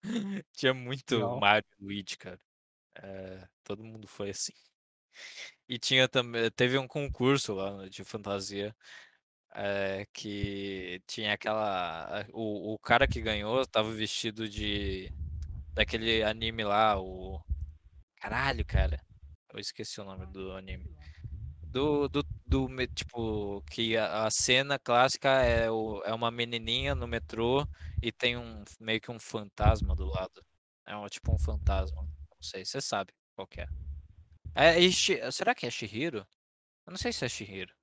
[0.53, 1.39] Tinha muito Legal.
[1.39, 2.39] Mario e Luigi, cara.
[2.95, 4.53] É, todo mundo foi assim.
[5.67, 6.49] E tinha também.
[6.51, 8.75] Teve um concurso lá de fantasia.
[9.53, 12.25] é, que tinha aquela.
[12.33, 15.11] O, o cara que ganhou tava vestido de.
[15.73, 17.41] Daquele anime lá, o.
[18.17, 19.01] Caralho, cara.
[19.53, 20.95] Eu esqueci o nome do anime.
[21.63, 27.07] Do, do, do tipo, que a, a cena clássica é, o, é uma menininha no
[27.07, 27.65] metrô
[28.01, 30.43] e tem um meio que um fantasma do lado.
[30.85, 32.03] É um, tipo um fantasma.
[32.03, 33.61] Não sei, você sabe qual que
[34.55, 34.85] é.
[34.85, 36.27] É, será que é Shihiro?
[36.85, 37.73] Eu não sei se é Shihiro.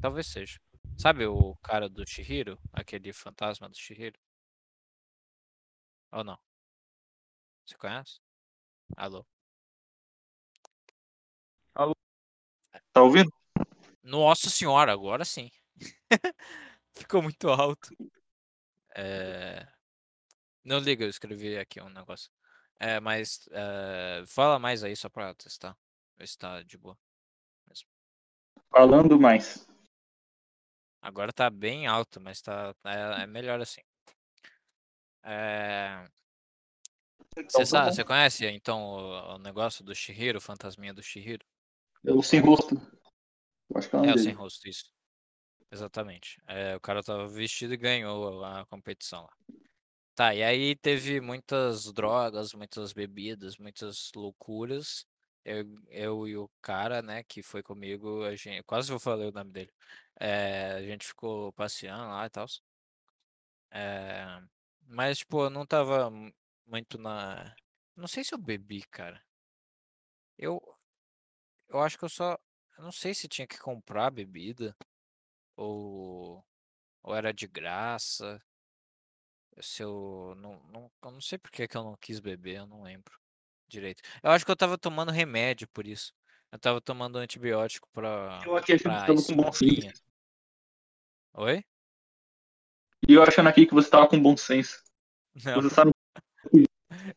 [0.00, 0.60] Talvez seja.
[0.98, 2.58] Sabe o cara do Shihiro?
[2.72, 4.18] Aquele fantasma do Shihiro?
[6.12, 6.38] Ou não?
[7.64, 8.20] Você conhece?
[8.96, 9.26] Alô?
[12.92, 13.32] Tá ouvindo?
[14.02, 15.50] Nossa senhora, agora sim.
[16.94, 17.88] Ficou muito alto.
[18.94, 19.66] É...
[20.62, 22.30] Não liga, eu escrevi aqui um negócio.
[22.82, 25.78] É, mas é, fala mais aí só pra testar.
[26.18, 26.98] Ver se tá de boa.
[28.70, 29.64] Falando mais.
[31.00, 33.82] Agora tá bem alto, mas tá é, é melhor assim.
[35.22, 36.04] É,
[37.36, 41.02] Então, Você tá sabe, você conhece então o, o negócio do Shihiro, o fantasminha do
[41.02, 41.46] Shihiro?
[42.04, 42.74] É o sem rosto.
[43.70, 44.92] Eu acho que é o É, o sem rosto, isso.
[45.70, 46.42] Exatamente.
[46.46, 49.32] É, o cara tava vestido e ganhou a competição lá.
[50.14, 55.06] Tá, e aí teve muitas drogas, muitas bebidas, muitas loucuras.
[55.44, 59.32] Eu, eu e o cara, né, que foi comigo, a gente, quase eu falei o
[59.32, 59.72] nome dele.
[60.20, 62.46] É, a gente ficou passeando lá e tal.
[63.70, 64.40] É,
[64.86, 66.32] mas, tipo, eu não tava mu-
[66.66, 67.54] muito na.
[67.96, 69.22] Não sei se eu bebi, cara.
[70.38, 70.60] Eu,
[71.68, 72.38] eu acho que eu só.
[72.78, 74.76] Eu não sei se tinha que comprar bebida
[75.56, 76.44] ou,
[77.02, 78.42] ou era de graça.
[79.60, 82.66] Se eu não, não, eu não sei por que que eu não quis beber, eu
[82.66, 83.18] não lembro
[83.68, 84.02] direito.
[84.22, 86.12] Eu acho que eu tava tomando remédio por isso.
[86.50, 90.02] Eu tava tomando antibiótico pra, Eu aqui achando com bom senso.
[91.34, 91.64] Oi?
[93.08, 94.82] E eu achando aqui que você tava com bom senso.
[95.44, 95.90] Não, Você sabe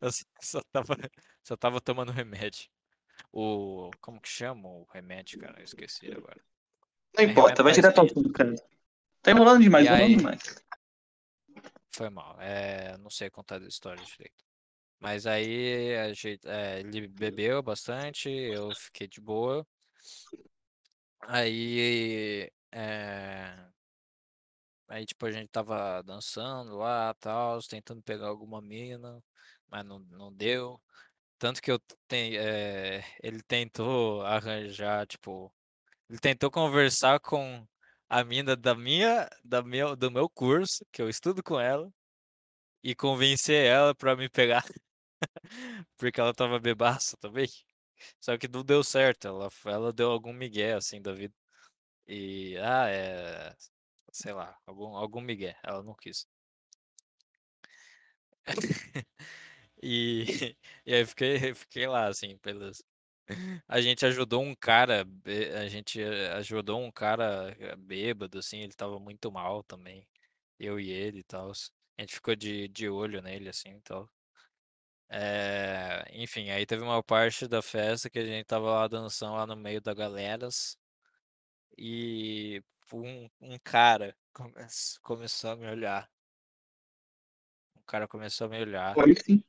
[0.01, 0.09] eu
[0.41, 0.97] só, tava,
[1.43, 2.69] só tava tomando remédio.
[3.31, 3.91] O.
[3.99, 5.59] Como que chama o remédio, cara?
[5.59, 6.41] Eu esqueci agora.
[7.15, 8.55] Não É importa, vai direto ao cara.
[9.21, 10.64] Tá enrolando demais, enrolando aí- demais.
[11.95, 12.35] Foi mal.
[12.41, 14.43] É, não sei contar a história direito.
[14.99, 19.65] Mas aí a gente, é, ele bebeu bastante, eu fiquei de boa.
[21.21, 23.65] Aí, é,
[24.89, 29.23] aí tipo, a gente tava dançando lá, tal, tentando pegar alguma mina,
[29.69, 30.81] mas não, não deu.
[31.39, 35.53] Tanto que eu tem, é, ele tentou arranjar, tipo,
[36.09, 37.65] ele tentou conversar com
[38.09, 41.91] a mina da minha, da meu, do meu curso, que eu estudo com ela,
[42.83, 44.63] e convencer ela pra me pegar,
[45.97, 47.47] porque ela tava bebaça também.
[48.21, 51.33] Só que não deu certo, ela, ela deu algum migué assim da vida.
[52.07, 53.55] E, ah, é,
[54.13, 56.27] sei lá, algum, algum migué, ela não quis.
[59.83, 60.25] E,
[60.85, 62.81] e aí fiquei, fiquei lá, assim, pelas.
[63.67, 68.59] A gente ajudou um cara, bê- a gente eh, ajudou um cara eh, bêbado, assim,
[68.59, 70.07] ele tava muito mal também.
[70.59, 71.51] Eu e ele e tal.
[71.97, 74.09] A gente ficou de, de olho nele, assim, e tal.
[75.09, 79.45] É, enfim, aí teve uma parte da festa que a gente tava lá dançando lá
[79.47, 80.77] no meio da galeras.
[81.77, 82.61] E
[82.93, 84.53] um, um cara come-
[85.01, 86.09] começou a me olhar.
[87.77, 88.95] Um cara começou a me olhar.
[88.99, 89.43] Aí sim.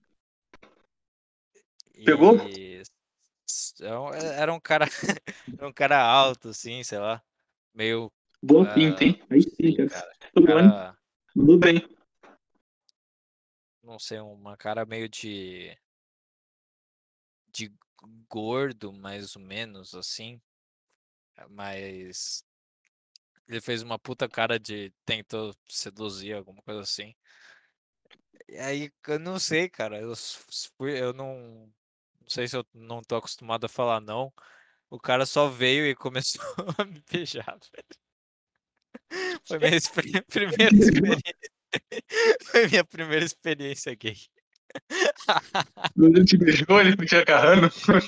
[2.04, 2.36] Pegou?
[2.38, 2.65] E
[3.80, 4.86] é é- era um cara,
[5.58, 7.22] era um cara alto, assim, sei lá,
[7.74, 8.12] meio,
[8.42, 9.20] Boa Ah, pinta, hein?
[9.30, 9.88] Aí sim, cara.
[9.88, 10.56] cara, Tudo bem?
[10.56, 10.98] cara,
[11.34, 11.96] Tudo bem.
[13.82, 15.76] não sei, uma cara meio de,
[17.48, 17.72] de
[18.28, 20.40] gordo, mais ou menos, assim,
[21.50, 22.44] mas
[23.48, 27.14] ele fez uma puta cara de tentou seduzir, alguma coisa assim.
[28.48, 30.12] E aí, eu não sei, cara, eu,
[30.76, 31.72] fui, eu não,
[32.26, 34.32] não sei se eu não tô acostumado a falar não.
[34.90, 36.42] O cara só veio e começou
[36.78, 37.86] a me beijar, velho.
[39.44, 41.36] Foi minha experi- primeira experiência.
[42.44, 44.16] Foi minha primeira experiência gay.
[45.96, 47.70] Ele te beijou, ele te agarrando.
[47.70, 48.00] Foi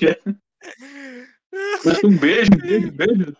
[2.03, 3.37] um beijo, um beijo, um beijo.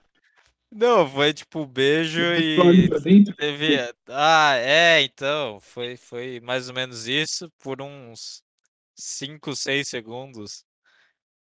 [0.72, 2.90] Não, foi tipo beijo e
[3.36, 3.78] teve.
[4.08, 5.60] Ah, é, então.
[5.60, 8.44] Foi, foi mais ou menos isso por uns
[8.96, 10.64] 5, 6 segundos.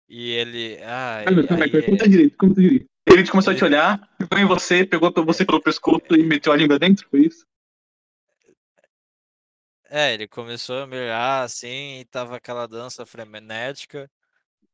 [0.09, 0.79] E ele.
[0.83, 1.83] Ah, Calma, e calma, aí.
[1.83, 2.87] Conta direito, conta direito.
[3.07, 6.53] Ele começou a Ele- te olhar, pegou em você, pegou você pelo pescoço e meteu
[6.53, 7.47] a língua dentro, foi isso?
[9.90, 14.11] É, ele começou a me olhar assim e tava aquela dança frenética.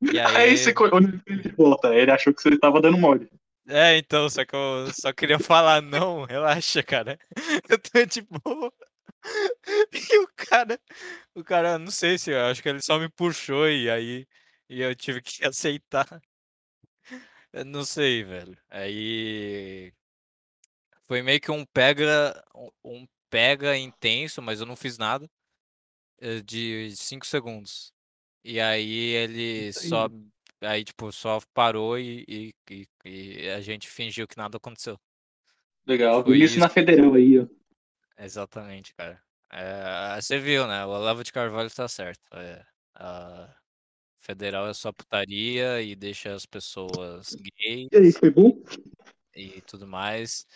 [0.02, 0.56] E Aí aí.
[0.58, 3.28] você olhou ele de volta, ele achou que você tava dando mole.
[3.66, 7.18] É, então, só que eu só queria falar não, relaxa, cara.
[7.68, 8.72] Eu tô de boa.
[9.92, 10.78] E o cara,
[11.34, 14.26] o cara, não sei se, eu acho que ele só me puxou e aí
[14.74, 16.20] e eu tive que aceitar.
[17.52, 18.56] Eu não sei, velho.
[18.68, 19.92] Aí
[21.06, 22.42] foi meio que um pega,
[22.84, 25.28] um- pega intenso, mas eu não fiz nada,
[26.20, 27.92] eh, de 5 segundos.
[28.44, 30.08] E aí ele só,
[30.60, 32.24] aí tipo, só parou e,
[32.70, 34.98] e, e- a gente fingiu que nada aconteceu.
[35.86, 37.46] Legal, Foi isso na federal aí, ó.
[38.18, 39.22] Exatamente, cara.
[39.50, 40.84] É, você viu, né?
[40.84, 42.22] O Olavo de Carvalho tá certo.
[42.32, 43.54] É, a
[44.24, 48.62] federal é só putaria e deixa as pessoas gays E aí, foi bom?
[49.36, 50.46] e tudo mais.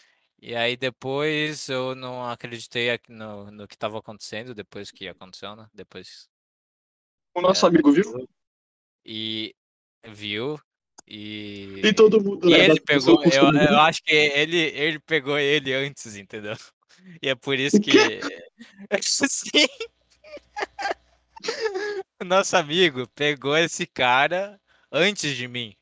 [0.40, 5.66] E aí depois eu não acreditei no, no que estava acontecendo, depois que aconteceu, né?
[5.74, 6.28] Depois.
[7.34, 8.28] O nosso é, amigo viu?
[9.04, 9.54] E
[10.06, 10.58] viu.
[11.06, 13.22] E, E todo mundo e leva ele pegou.
[13.24, 16.54] Eu, como eu acho que ele, ele pegou ele antes, entendeu?
[17.22, 17.92] E é por isso que.
[19.02, 19.68] Sim!
[22.24, 25.76] Nosso amigo pegou esse cara antes de mim.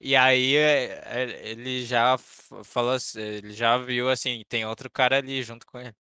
[0.00, 2.16] E aí é, é, ele já
[2.64, 5.94] falou, assim- ele já viu assim, tem outro cara ali junto com ele.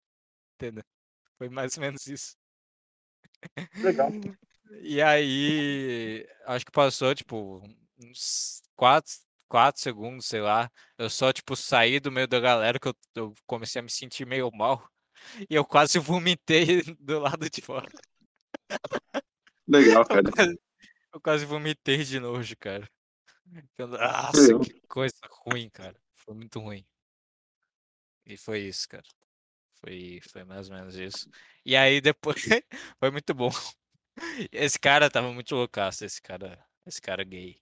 [0.56, 0.84] Entendeu?
[1.38, 2.36] Foi mais ou menos isso.
[3.76, 4.12] Legal.
[4.82, 7.62] E aí, acho que passou, tipo,
[7.98, 9.12] uns 4,
[9.48, 10.70] quatro segundos, sei lá.
[10.98, 14.26] Eu só, tipo, saí do meio da galera que eu, eu comecei a me sentir
[14.26, 14.88] meio mal.
[15.50, 17.88] E eu quase vomitei do lado de fora.
[19.66, 20.22] Legal, Eu cara.
[20.30, 20.60] quase,
[21.14, 22.88] eu quase vomitei de nojo, cara.
[23.78, 25.14] Eu- Nossa, que coisa
[25.46, 26.00] ruim, cara.
[26.14, 26.86] Foi muito ruim.
[28.26, 29.04] E foi isso, cara.
[29.74, 31.28] Foi, foi mais ou menos isso.
[31.64, 32.36] E aí depois
[32.98, 33.50] foi muito bom.
[34.50, 37.60] Esse cara tava muito loucaço, esse cara, esse cara gay.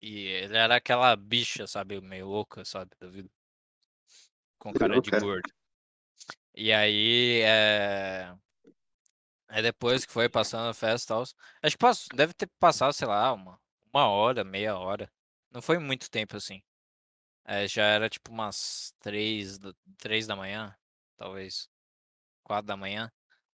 [0.00, 3.28] E ele era aquela bicha, sabe, meio louca, sabe, da vida.
[4.58, 5.22] Com cara Legal, de cara.
[5.22, 5.50] gordo.
[6.54, 8.34] E aí, é...
[9.48, 12.92] Aí depois que foi passando a festa e tal, acho que passou, deve ter passado,
[12.92, 13.60] sei lá, uma,
[13.92, 15.10] uma hora, meia hora.
[15.50, 16.62] Não foi muito tempo assim.
[17.44, 19.58] É, já era tipo umas três,
[19.98, 20.76] três da manhã,
[21.16, 21.68] talvez.
[22.42, 23.10] Quatro da manhã.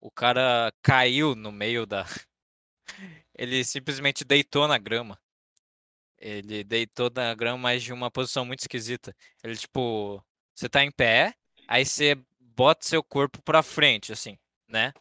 [0.00, 2.04] O cara caiu no meio da.
[3.34, 5.20] Ele simplesmente deitou na grama.
[6.18, 9.14] Ele deitou na grama, mas de uma posição muito esquisita.
[9.44, 11.34] Ele, tipo, você tá em pé,
[11.68, 14.92] aí você bota seu corpo pra frente, assim, né?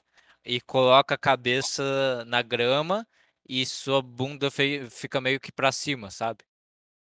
[0.46, 3.08] E coloca a cabeça na grama
[3.48, 6.44] e sua bunda fica meio que pra cima, sabe?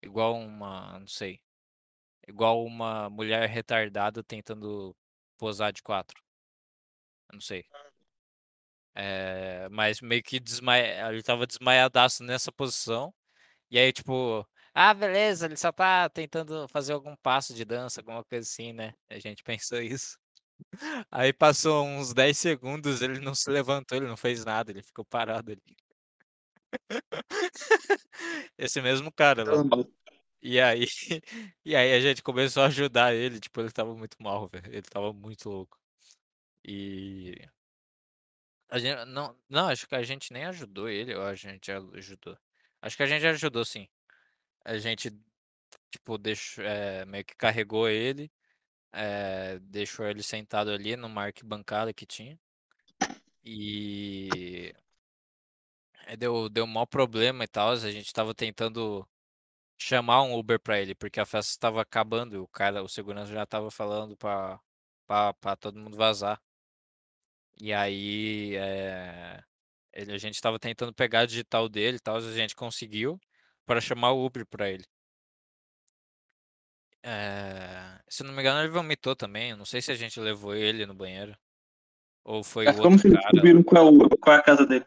[0.03, 1.41] Igual uma, não sei.
[2.27, 4.97] Igual uma mulher retardada tentando
[5.39, 6.23] posar de quatro.
[7.33, 7.65] Não sei.
[8.95, 11.09] É, mas meio que desmaia...
[11.11, 13.15] ele tava desmaiadaço nessa posição.
[13.71, 18.25] E aí, tipo, ah, beleza, ele só tá tentando fazer algum passo de dança, alguma
[18.25, 18.95] coisa assim, né?
[19.09, 20.19] A gente pensou isso.
[21.11, 25.05] Aí passou uns 10 segundos, ele não se levantou, ele não fez nada, ele ficou
[25.05, 25.77] parado ali.
[28.59, 29.63] Esse mesmo cara lá.
[30.43, 30.87] E aí,
[31.65, 34.67] e aí a gente começou a ajudar ele, tipo, ele tava muito mal, velho.
[34.69, 35.79] Ele tava muito louco.
[36.65, 37.35] E
[38.69, 42.37] a gente não, não, acho que a gente nem ajudou ele, ou a gente ajudou.
[42.83, 43.89] Acho que a gente ajudou sim.
[44.65, 45.11] A gente
[45.91, 48.31] tipo deixou, é, meio que carregou ele,
[48.97, 52.39] é, deixou ele sentado ali numa arquibancada que tinha.
[53.45, 54.73] E
[56.07, 59.07] aí deu deu maior problema e tal, a gente tava tentando
[59.79, 63.33] chamar um Uber pra ele, porque a festa estava acabando, e o cara, o segurança
[63.33, 64.61] já tava falando pra,
[65.07, 66.41] pra todo mundo vazar.
[67.61, 69.43] E aí, é,
[69.93, 73.21] ele, a gente tava tentando pegar a digital dele e tal, a gente conseguiu
[73.67, 74.85] para chamar o Uber pra ele.
[77.03, 79.55] É, se não me engano, ele vomitou também.
[79.57, 81.37] Não sei se a gente levou ele no banheiro.
[82.25, 83.29] Ou foi o Mas como outro vocês cara.
[83.31, 84.87] descobriram qual, é o- qual é a casa dele?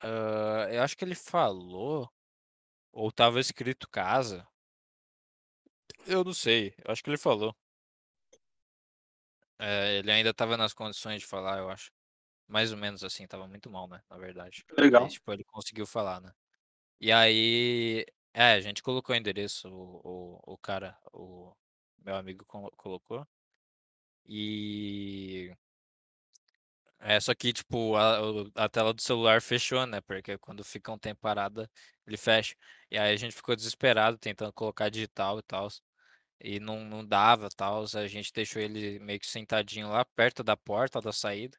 [0.00, 2.10] Ah, eu acho que ele falou.
[2.92, 4.46] Ou tava escrito casa.
[6.06, 6.74] Eu não sei.
[6.84, 7.54] Eu acho que ele falou.
[9.58, 11.90] É, ele ainda tava nas condições de falar, eu acho.
[12.46, 14.02] Mais ou menos assim, tava muito mal, né?
[14.08, 14.64] Na verdade.
[14.76, 15.04] Legal.
[15.04, 16.32] Aí, tipo, ele conseguiu falar, né?
[17.00, 18.06] E aí.
[18.38, 21.52] É, a gente colocou o endereço, o, o, o cara, o
[22.04, 23.26] meu amigo colo- colocou.
[24.26, 25.50] E.
[27.00, 28.18] É, só que, tipo, a,
[28.56, 30.00] a tela do celular fechou, né?
[30.00, 31.70] Porque quando fica um tempo parada,
[32.06, 32.54] ele fecha.
[32.90, 35.68] E aí a gente ficou desesperado tentando colocar digital e tal.
[36.40, 37.84] E não, não dava tal.
[37.94, 41.58] A gente deixou ele meio que sentadinho lá perto da porta da saída.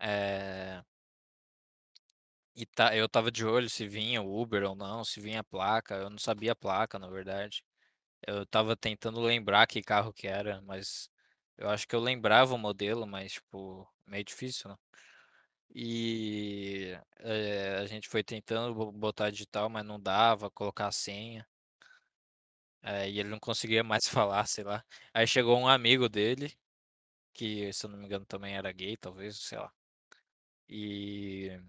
[0.00, 0.82] É,
[2.56, 5.44] E tá, eu tava de olho se vinha o Uber ou não, se vinha a
[5.44, 5.94] placa.
[5.96, 7.62] Eu não sabia a placa, na verdade.
[8.26, 11.10] Eu tava tentando lembrar que carro que era, mas
[11.58, 14.76] eu acho que eu lembrava o modelo, mas, tipo, meio difícil, né?
[15.74, 21.46] E eh, a gente foi tentando bo- botar digital, mas não dava, colocar a senha.
[22.82, 24.84] eh, e ele não conseguia mais falar, sei lá.
[25.14, 26.52] Aí chegou um amigo dele,
[27.34, 29.72] que se eu não me engano também era gay, talvez, sei lá.
[30.68, 31.60] E,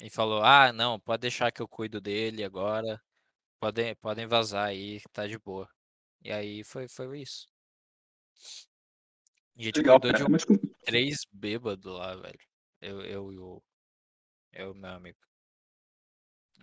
[0.00, 3.00] e falou: Ah, não, pode deixar que eu cuido dele agora.
[3.60, 5.68] Podem, podem vazar aí, tá de boa.
[6.22, 7.46] E aí foi, foi isso.
[9.56, 10.30] A gente Legal, cuidou de cara.
[10.30, 10.44] Mas,
[10.84, 12.38] três bêbados lá, velho.
[12.80, 13.62] Eu, eu e o.
[14.52, 15.18] Eu e o meu amigo.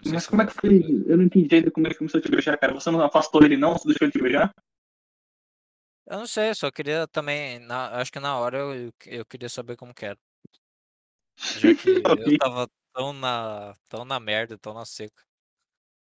[0.05, 1.03] Mas como é eu- que foi?
[1.07, 2.73] Eu não entendi ainda como ele começou a te beijar, cara.
[2.73, 3.73] Você não afastou ele, não?
[3.73, 4.53] Você deixou ele te beijar?
[6.05, 7.59] Eu não sei, eu só queria também.
[7.59, 10.17] na- acho que na hora eu, eu, eu queria saber como que era.
[11.37, 11.89] Já que
[12.35, 15.23] eu tava tão na, tão na merda, tão na seca.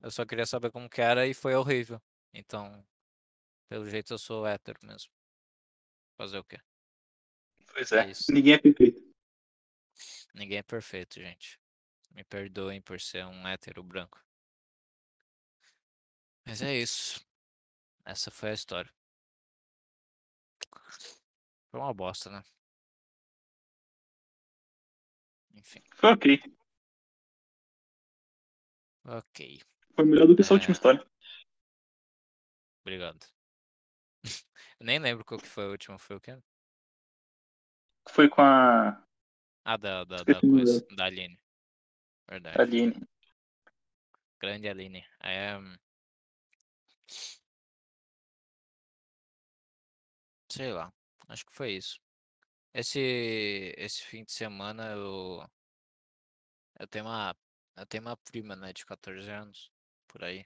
[0.02, 2.02] Eu só queria saber como que era e foi horrível.
[2.34, 2.86] Então,
[3.70, 5.10] pelo jeito eu sou hétero mesmo.
[6.18, 6.60] Fazer o quê?
[7.72, 8.14] Pois É é.
[8.30, 9.16] Ninguém é perfeito.
[10.34, 11.58] Ninguém é perfeito, gente.
[12.12, 14.22] Me perdoem por ser um hétero branco.
[16.46, 17.26] Mas é isso.
[18.04, 18.92] Essa foi a história.
[21.70, 22.44] Foi uma bosta, né?
[25.54, 26.61] Enfim, Foi ok.
[29.06, 29.62] Ok.
[29.96, 30.56] Foi melhor do que essa É.
[30.56, 31.06] última história.
[32.82, 33.20] Obrigado.
[34.80, 35.98] Nem lembro qual que foi a última.
[36.00, 36.38] Foi o quê?
[38.10, 39.04] Foi com a
[39.64, 40.86] Ah, da, da, da coisa.
[40.96, 41.40] Da Aline.
[42.28, 42.60] Verdade.
[42.62, 43.08] Aline.
[44.40, 45.06] Grande Aline.
[45.22, 45.54] É...
[50.50, 50.92] Sei lá.
[51.28, 52.00] Acho que foi isso.
[52.74, 55.46] Esse, esse fim de semana eu.
[56.80, 57.36] Eu tenho uma.
[57.76, 59.70] Eu tenho uma prima, né, de 14 anos.
[60.08, 60.46] Por aí.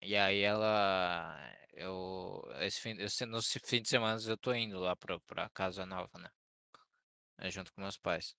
[0.00, 1.36] E aí ela.
[1.72, 2.42] Eu.
[2.60, 6.18] Esse fim, esse, no fim de semana eu tô indo lá pra, pra casa nova,
[6.18, 6.28] né?
[7.38, 8.34] É, junto com meus pais.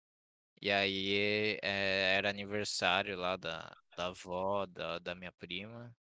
[0.62, 5.96] E aí é, era aniversário lá da, da avó, da, da minha prima.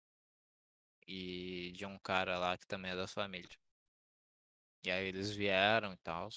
[1.07, 3.57] E de um cara lá que também é da família.
[4.85, 6.29] E aí eles vieram e tal.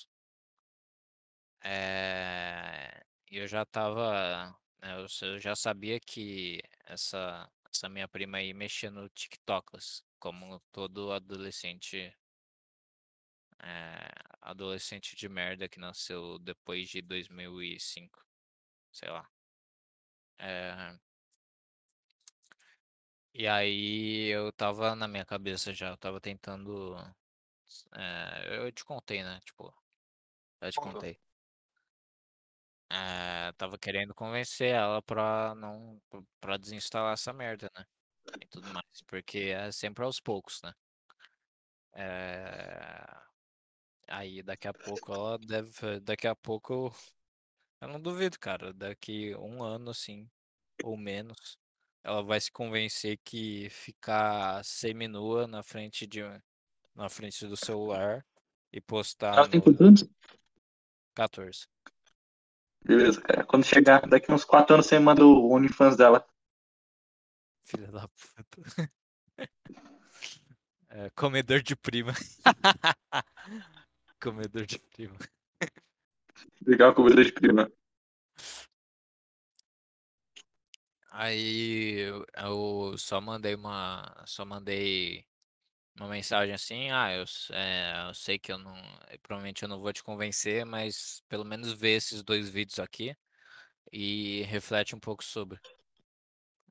[1.63, 4.57] É, e eu já tava.
[4.81, 10.61] Né, Eu, eu já sabia que essa, essa minha prima aí mexia no TikToks, como
[10.73, 12.15] todo adolescente.
[13.61, 14.09] é,
[14.41, 18.25] adolescente de merda que nasceu depois de 2005.
[18.93, 19.29] Sei lá.
[20.39, 20.99] É,
[23.35, 26.97] e aí eu tava na minha cabeça já, eu tava tentando.
[27.95, 29.41] é, eu te contei, né?
[29.45, 29.75] Tipo,
[30.61, 30.93] eu te Contou.
[30.95, 31.21] contei.
[32.91, 36.01] É, tava querendo convencer ela pra não.
[36.41, 37.85] pra desinstalar essa merda, né?
[38.41, 39.03] E tudo mais.
[39.07, 40.73] Porque é sempre aos poucos, né?
[41.95, 43.29] É,
[44.09, 46.01] Aí daqui a pouco ela deve.
[46.01, 46.91] Daqui a pouco.
[47.81, 48.73] Eu não duvido, cara.
[48.73, 50.29] Daqui um ano, assim,
[50.83, 51.59] ou menos,
[52.03, 56.21] ela vai se convencer que ficar seminua na frente de
[56.95, 58.27] na frente do celular
[58.73, 60.05] e postar Ela tem no quantos anos?
[61.15, 61.69] 14.
[62.85, 63.45] Beleza, cara.
[63.45, 66.27] Quando chegar daqui uns 4 anos, você manda o OnlyFans dela.
[67.63, 68.91] Filha da puta.
[70.91, 72.13] É, comedor de prima.
[74.21, 75.17] comedor de prima.
[76.67, 77.71] Legal com o de prima.
[81.11, 81.99] Aí
[82.37, 84.25] eu só mandei uma.
[84.27, 85.27] Só mandei
[85.99, 87.25] uma mensagem assim, ah, eu,
[87.55, 88.77] é, eu sei que eu não.
[89.09, 93.17] eh, Provavelmente eu não vou te convencer, mas pelo menos vê esses dois vídeos aqui
[93.93, 95.61] e reflete um pouco sobre.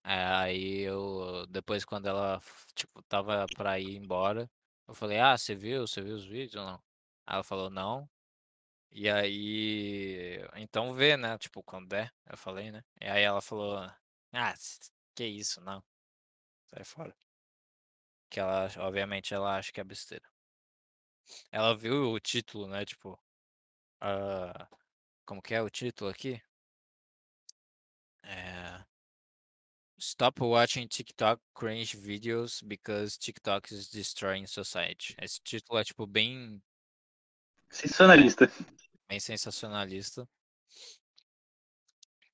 [0.04, 2.42] É, aí eu, depois quando ela,
[2.74, 4.50] tipo, tava pra ir embora,
[4.88, 5.86] eu falei, ah, você viu?
[5.86, 6.84] Você viu os vídeos ou não?
[7.28, 8.10] Ela falou, não.
[8.92, 11.38] E aí, então vê, né?
[11.40, 12.84] Tipo, quando der, eu falei, né?
[13.02, 13.78] E aí ela falou,
[14.34, 14.56] ah,
[15.16, 15.84] que isso, não.
[16.68, 17.16] Sai fora.
[18.30, 20.26] Que ela, obviamente, ela acha que é besteira.
[21.52, 22.86] Ela viu o título, né?
[22.86, 23.20] Tipo,
[24.02, 24.68] ah,
[25.26, 26.42] como que é o título aqui?
[28.24, 28.86] É,
[30.00, 35.16] Stop watching TikTok cringe videos because TikTok is destroying society.
[35.20, 36.62] Esse título é, tipo, bem,
[37.70, 38.52] Sensacionalista.
[39.10, 40.30] bem sensacionalista.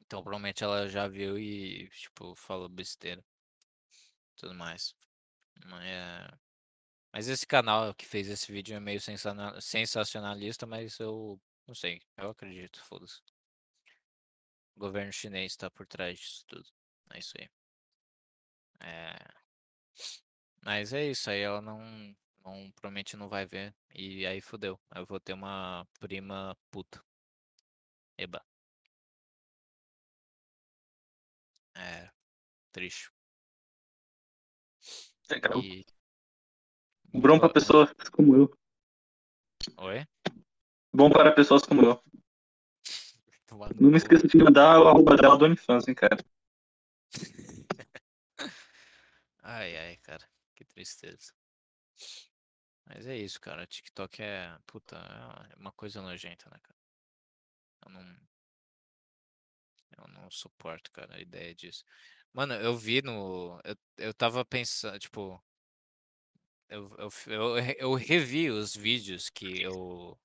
[0.01, 3.23] Então, provavelmente ela já viu e, tipo, falou besteira.
[4.35, 4.93] Tudo mais.
[5.81, 6.27] É...
[7.13, 8.99] mas esse canal que fez esse vídeo é meio
[9.61, 12.01] sensacionalista, mas eu não sei.
[12.17, 13.21] Eu acredito, foda-se.
[14.75, 16.69] O governo chinês tá por trás disso tudo.
[17.11, 17.49] É isso aí.
[18.81, 19.43] É...
[20.61, 21.79] Mas é isso aí, ela não,
[22.43, 23.73] não promete não vai ver.
[23.93, 24.79] E aí fodeu.
[24.95, 27.03] Eu vou ter uma prima puta.
[28.17, 28.43] Eba.
[31.75, 32.09] É.
[32.71, 33.11] Triste.
[35.29, 35.59] Legal.
[35.61, 35.85] E.
[37.13, 38.57] Bom pra Boa- pessoas como eu.
[39.77, 40.05] Oi?
[40.93, 42.03] Bom para pessoas como eu.
[43.79, 46.17] Não me esqueça de mandar o arroba dela do OnlyFans, hein, cara.
[49.45, 50.27] Ai, ai, cara.
[50.55, 51.33] Que tristeza.
[52.85, 53.67] Mas é isso, cara.
[53.67, 54.57] TikTok é.
[54.65, 54.95] Puta,
[55.51, 56.79] é uma coisa nojenta, né, cara?
[57.85, 58.17] Eu não.
[59.97, 61.83] Eu não suporto, cara, a ideia disso.
[62.33, 63.59] Mano, eu vi no.
[63.63, 65.41] Eu, eu tava pensando, tipo.
[66.69, 70.17] Eu, eu, eu, eu revi os vídeos que eu.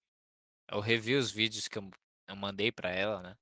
[0.71, 1.91] Eu revi os vídeos que eu,
[2.29, 3.37] eu mandei pra ela, né?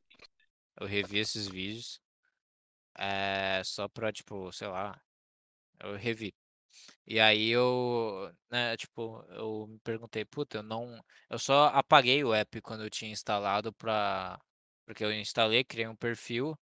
[0.80, 2.00] Eu revi esses vídeos.
[2.98, 5.00] É, só pra, tipo, sei lá.
[5.80, 6.34] Eu revi.
[7.06, 11.04] E aí eu, né, tipo, eu me perguntei, puta, eu não.
[11.30, 14.40] Eu só apaguei o app quando eu tinha instalado pra,
[14.86, 16.58] Porque eu instalei, criei um perfil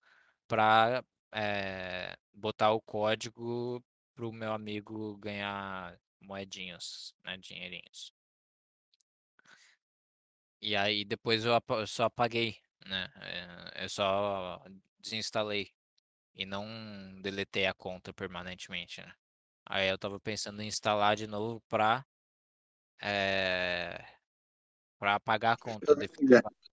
[1.31, 8.13] para botar o código para o meu amigo ganhar moedinhas, né, dinheirinhos.
[10.61, 13.11] E aí depois eu, eu só apaguei, né?
[13.21, 14.63] eh, Eu só
[14.99, 15.71] desinstalei
[16.35, 16.67] e não
[17.21, 19.11] deletei a conta permanentemente, né?
[19.65, 22.05] Aí eu tava pensando em instalar de novo pra,
[23.01, 24.05] eh,
[24.99, 26.71] pra apagar a conta definitivamente.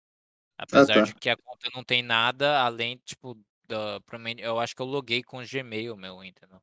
[0.57, 1.03] Apesar tá.
[1.03, 3.37] de que a conta não tem nada além, tipo,
[3.73, 6.61] da, provavelmente- eu acho que eu loguei com o Gmail meu, entendeu?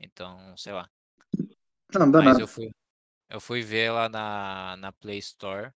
[0.00, 0.90] Então, sei lá.
[1.92, 2.40] Não, não dá Mas nada.
[2.40, 2.70] eu fui,
[3.30, 5.72] eu fui ver lá na, na Play Store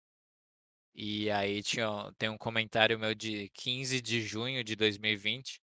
[0.93, 5.61] e aí tinha, tem um comentário meu de 15 de junho de 2020.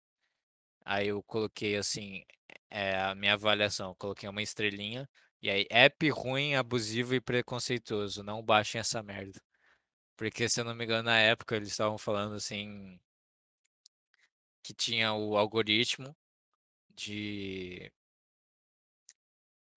[0.86, 2.24] Aí eu coloquei assim,
[2.72, 5.10] é, a minha avaliação, eu coloquei uma estrelinha.
[5.42, 8.24] E aí, app ruim, abusivo e preconceituoso.
[8.24, 9.42] Não baixem essa merda.
[10.18, 13.00] Porque, se eu não me engano, na época eles estavam falando assim
[14.66, 16.16] que tinha o algoritmo
[16.96, 17.92] de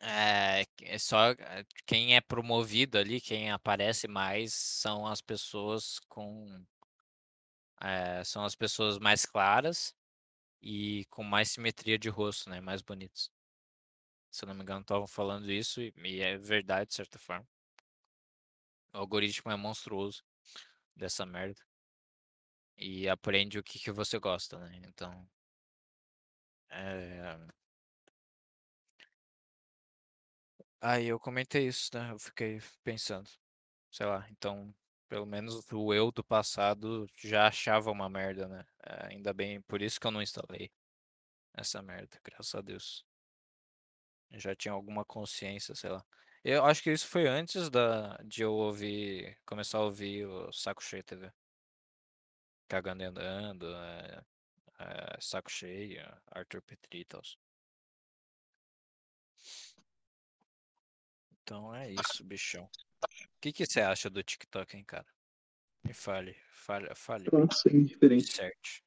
[0.01, 6.65] é, é só é, quem é promovido ali, quem aparece mais são as pessoas com
[7.83, 9.95] é, são as pessoas mais claras
[10.63, 13.31] e com mais simetria de rosto, né, mais bonitos.
[14.31, 17.47] Se eu não me engano, estavam falando isso e, e é verdade de certa forma.
[18.95, 20.25] O algoritmo é monstruoso
[20.97, 21.68] dessa merda
[22.79, 24.81] e aprende o que que você gosta, né?
[24.87, 25.29] Então,
[26.71, 27.49] é...
[30.81, 32.11] Aí eu comentei isso, né?
[32.13, 33.29] Eu fiquei pensando,
[33.91, 34.75] sei lá, então,
[35.09, 38.67] pelo menos o eu do passado já achava uma merda, né?
[38.85, 40.71] É, ainda bem, por isso que eu não instalei
[41.55, 43.07] essa merda, graças a Deus.
[44.31, 46.05] Eu já tinha alguma consciência, sei lá.
[46.45, 50.83] Eu acho que isso foi antes da, de eu ouvir, começar a ouvir o Saco
[50.83, 51.31] Cheio TV.
[52.69, 54.25] Cagando e andando, é,
[54.81, 57.23] é, Saco Cheio, Arthur Petri e tal.
[61.43, 62.65] Então é isso, bichão.
[62.65, 65.07] O que que você acha do TikTok, hein, cara?
[65.83, 67.29] Me fale, fale, fale.
[67.33, 68.27] Não sei, diferente.
[68.27, 68.85] Disserte.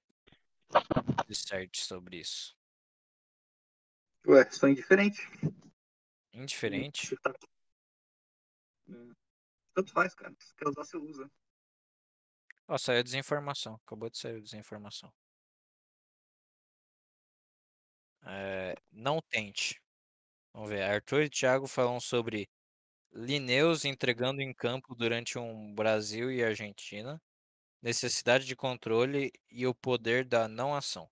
[1.27, 2.55] Disserte sobre isso.
[4.27, 5.25] Ué, indiferentes.
[6.31, 7.07] Indiferente?
[7.07, 7.33] Você tá-
[8.87, 9.13] Hum.
[9.73, 10.35] Tanto faz, cara.
[10.37, 11.31] Se quer usar, você usa.
[12.71, 13.77] Ó, saiu desinformação.
[13.85, 15.11] Acabou de sair desinformação.
[18.25, 19.81] É, não tente.
[20.53, 20.83] Vamos ver.
[20.83, 22.49] Arthur e Thiago falam sobre
[23.11, 27.21] Linneus entregando em campo durante um Brasil e Argentina,
[27.81, 31.09] necessidade de controle e o poder da não ação.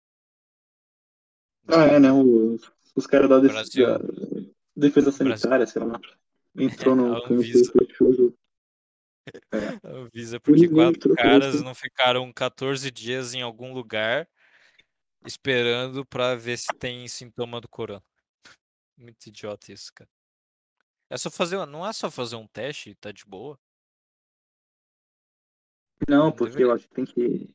[1.67, 2.09] Ah, é, né?
[2.09, 3.85] Os, os caras da, def- Brasil.
[3.85, 3.97] da
[4.77, 5.37] defesa Brasil.
[5.37, 5.99] sanitária, sei lá.
[6.55, 8.28] Entrou A no.
[9.83, 14.27] Avisa porque quatro caras não ficaram 14 dias em algum lugar
[15.25, 18.03] esperando pra ver se tem sintoma do corona.
[18.97, 20.09] Muito idiota isso, cara.
[21.09, 23.59] É só fazer, não é só fazer um teste e tá de boa.
[26.07, 27.53] Não, porque eu acho que tem que.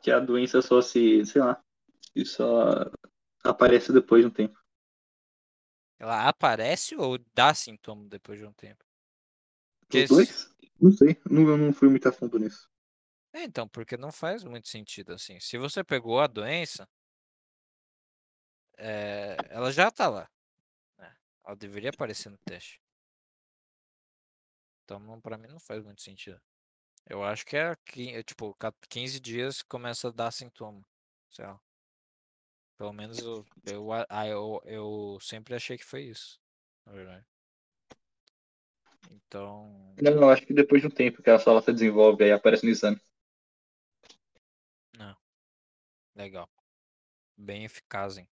[0.00, 1.24] Que a doença só se.
[1.26, 1.62] sei lá.
[2.14, 2.90] E só
[3.42, 4.58] aparece depois de um tempo.
[5.98, 8.84] Ela aparece ou dá sintoma depois de um tempo?
[9.94, 10.50] Os dois?
[10.80, 11.16] Não sei.
[11.30, 12.68] Não, eu não fui muito a fundo nisso.
[13.32, 15.40] É, então, porque não faz muito sentido assim.
[15.40, 16.88] Se você pegou a doença,
[18.76, 20.28] é, ela já tá lá.
[20.98, 21.14] né?
[21.46, 22.80] Ela deveria aparecer no teste.
[24.84, 26.40] Então, não, pra mim, não faz muito sentido.
[27.08, 30.82] Eu acho que é, é, tipo, ca- 15 dias começa a dar sintoma.
[31.30, 31.60] Sei lá.
[32.76, 36.38] Pelo menos eu, eu, ah, eu, eu sempre achei que foi isso.
[36.84, 37.24] Na verdade.
[39.10, 42.32] Então, Não, eu acho que depois de um tempo que a sala se desenvolve aí
[42.32, 43.00] aparece no exame.
[44.96, 45.16] não.
[46.14, 46.48] Legal.
[47.36, 48.28] Bem eficaz, hein?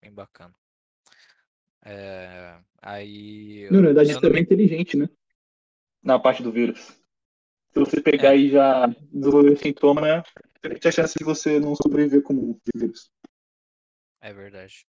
[0.00, 0.54] Bem bacana.
[1.84, 3.68] É, aí.
[3.70, 5.08] Não, na verdade, isso não é inteligente, né?
[6.02, 6.80] Na parte do vírus.
[7.72, 8.38] Se você pegar É.
[8.38, 10.22] e já desenvolver sintoma, né?
[10.62, 13.10] Tem a chance de você não sobreviver como um vírus.
[14.20, 14.86] É verdade.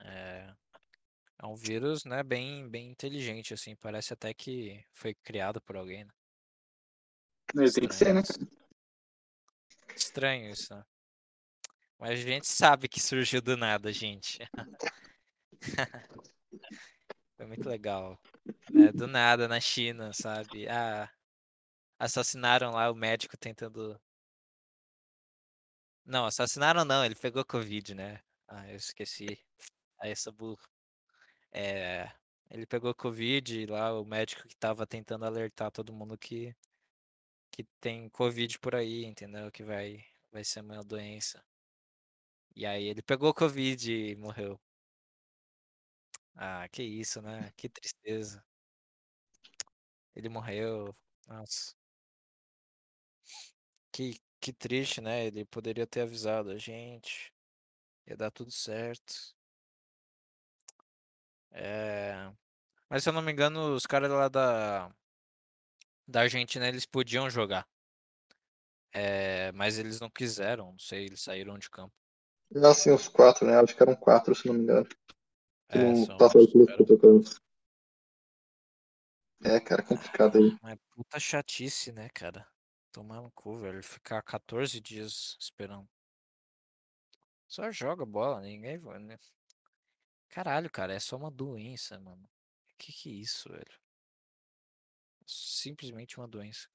[0.00, 0.49] É,
[1.42, 3.74] é um vírus, né, bem, bem inteligente, assim.
[3.76, 6.12] Parece até que foi criado por alguém, né?
[7.74, 8.22] Tem que ser, né?
[9.96, 10.74] Estranho isso.
[10.74, 10.84] Né?
[11.98, 14.38] Mas a gente sabe que surgiu do nada, gente.
[17.36, 18.20] Foi muito legal.
[18.70, 18.92] né?
[18.92, 20.68] Do nada, na China, sabe?
[20.68, 21.10] Ah,
[21.98, 24.00] assassinaram lá o médico tentando.
[26.04, 28.22] Não, assassinaram não, ele pegou Covid, né?
[28.46, 29.42] Ah, eu esqueci.
[29.98, 30.79] Ah, eu sou burro.
[31.52, 32.10] É,
[32.50, 36.54] ele pegou Covid e lá o médico que tava tentando alertar todo mundo que,
[37.52, 39.50] que tem Covid por aí, entendeu?
[39.52, 41.44] Que vai, vai ser uma doença.
[42.54, 44.60] E aí ele pegou Covid e morreu.
[46.34, 47.52] Ah, que isso, né?
[47.56, 48.44] Que tristeza.
[50.14, 50.94] Ele morreu.
[51.26, 51.74] Nossa.
[53.92, 55.26] Que, que triste, né?
[55.26, 57.32] Ele poderia ter avisado a gente.
[58.06, 59.34] Ia dar tudo certo.
[61.52, 62.30] É...
[62.88, 64.90] Mas se eu não me engano, os caras lá da,
[66.06, 67.66] da Argentina, eles podiam jogar.
[68.92, 69.52] É...
[69.52, 71.94] Mas eles não quiseram, não sei, eles saíram de campo.
[72.56, 73.54] Ah, sim, os quatro, né?
[73.60, 74.88] Acho que eram quatro, se não me engano.
[75.68, 77.40] É, não passaram os.
[79.42, 80.58] É, cara, complicado aí.
[80.60, 82.46] Mas puta chatice, né, cara?
[82.92, 83.82] Tomar no cu, velho.
[83.82, 85.88] Ficar 14 dias esperando.
[87.46, 89.16] Só joga bola, ninguém vai, né?
[90.30, 92.28] Caralho, cara, é só uma doença, mano.
[92.78, 93.80] Que que é isso, velho?
[95.26, 96.68] Simplesmente uma doença.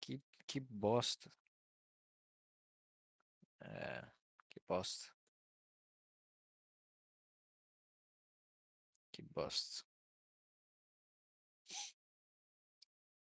[0.00, 1.30] Que, que bosta.
[3.60, 4.06] É,
[4.50, 5.10] que bosta.
[9.12, 9.84] Que bosta.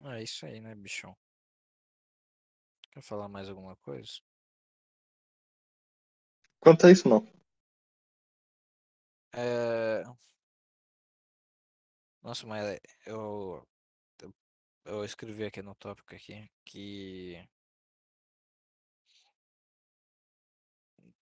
[0.04, 1.16] É isso aí, né, bichão?
[2.90, 4.20] Quer falar mais alguma coisa?
[6.60, 7.26] Quanto a isso, não.
[9.34, 10.04] É...
[12.22, 13.66] Nossa, mas eu,
[14.20, 14.34] eu,
[14.84, 17.36] eu escrevi aqui no tópico aqui que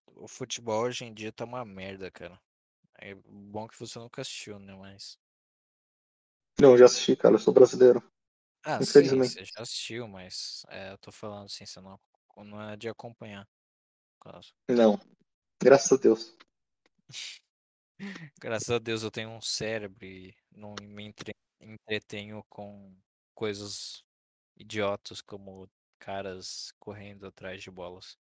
[0.07, 2.39] o futebol hoje em dia tá uma merda, cara.
[2.99, 4.75] É bom que você nunca assistiu, né?
[4.75, 5.19] Mas.
[6.61, 7.37] Não, já assisti, cara.
[7.37, 8.03] Eu sou brasileiro.
[8.63, 9.33] Ah, sim, Infelizmente.
[9.33, 11.99] você já assistiu, mas é, eu tô falando assim, você não,
[12.37, 13.49] não é de acompanhar.
[14.21, 14.53] caso.
[14.69, 15.01] Não.
[15.63, 16.37] Graças a Deus.
[18.41, 22.97] Graças a Deus eu tenho um cérebro e não me entre- entretenho com
[23.35, 24.05] coisas
[24.57, 28.19] idiotas como caras correndo atrás de bolas.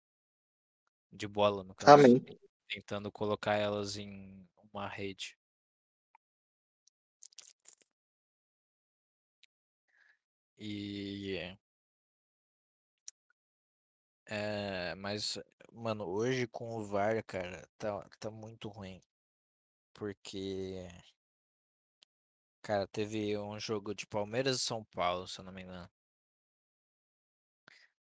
[1.12, 2.06] De bola, no caso.
[2.06, 2.24] Amém.
[2.68, 5.38] Tentando colocar elas em uma rede.
[10.58, 11.58] E.
[14.26, 15.40] É, mas,
[15.72, 19.02] mano, hoje com o VAR, cara, tá, tá muito ruim.
[20.00, 20.88] Porque.
[22.62, 25.90] Cara, teve um jogo de Palmeiras e São Paulo, se eu não me engano.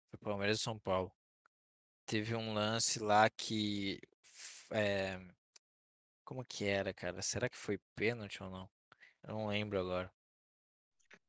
[0.08, 1.12] Foi Palmeiras e São Paulo.
[2.06, 4.00] Teve um lance lá que.
[4.70, 5.18] É,
[6.24, 7.20] como que era, cara?
[7.20, 8.70] Será que foi pênalti ou não?
[9.24, 10.12] Eu não lembro agora.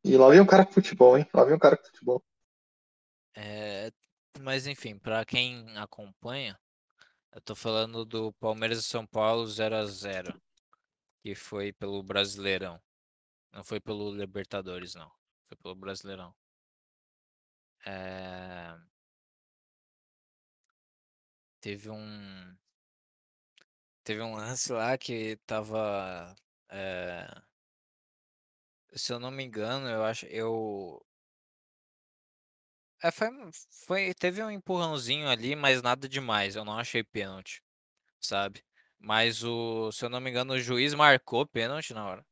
[0.03, 1.27] E lá vem um cara com futebol, hein?
[1.33, 2.23] Lá vem um cara com futebol.
[3.35, 3.91] É,
[4.39, 6.59] mas enfim, pra quem acompanha,
[7.31, 10.39] eu tô falando do Palmeiras e São Paulo 0 a 0
[11.23, 12.81] que foi pelo Brasileirão.
[13.53, 15.11] Não foi pelo Libertadores, não.
[15.47, 16.35] Foi pelo Brasileirão.
[17.85, 18.77] É,
[21.61, 22.57] Teve um.
[24.03, 26.35] Teve um lance lá que tava.
[26.69, 27.27] é,
[28.93, 30.27] Se eu não me engano, eu acho.
[30.27, 31.03] Eu.
[33.01, 33.27] É, foi,
[33.85, 36.55] foi, teve um empurrãozinho ali, mas nada demais.
[36.55, 37.61] Eu não achei pênalti,
[38.21, 38.63] sabe?
[38.99, 42.25] Mas o, se eu não me engano, o juiz marcou pênalti na hora.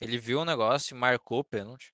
[0.00, 1.92] Ele viu o negócio e marcou pênalti.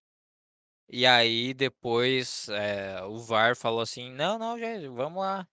[0.88, 5.48] E aí depois é, o VAR falou assim, não, não, gente, vamos lá.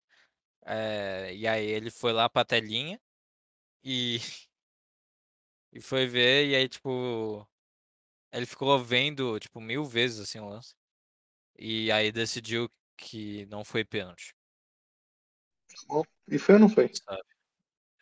[0.65, 2.99] É, e aí ele foi lá pra telinha
[3.83, 4.19] e,
[5.71, 7.47] e foi ver, e aí, tipo,
[8.31, 10.75] ele ficou vendo, tipo, mil vezes assim o lance.
[11.57, 14.35] E aí decidiu que não foi pênalti.
[16.27, 16.91] E foi ou não foi?
[16.93, 17.36] sabe?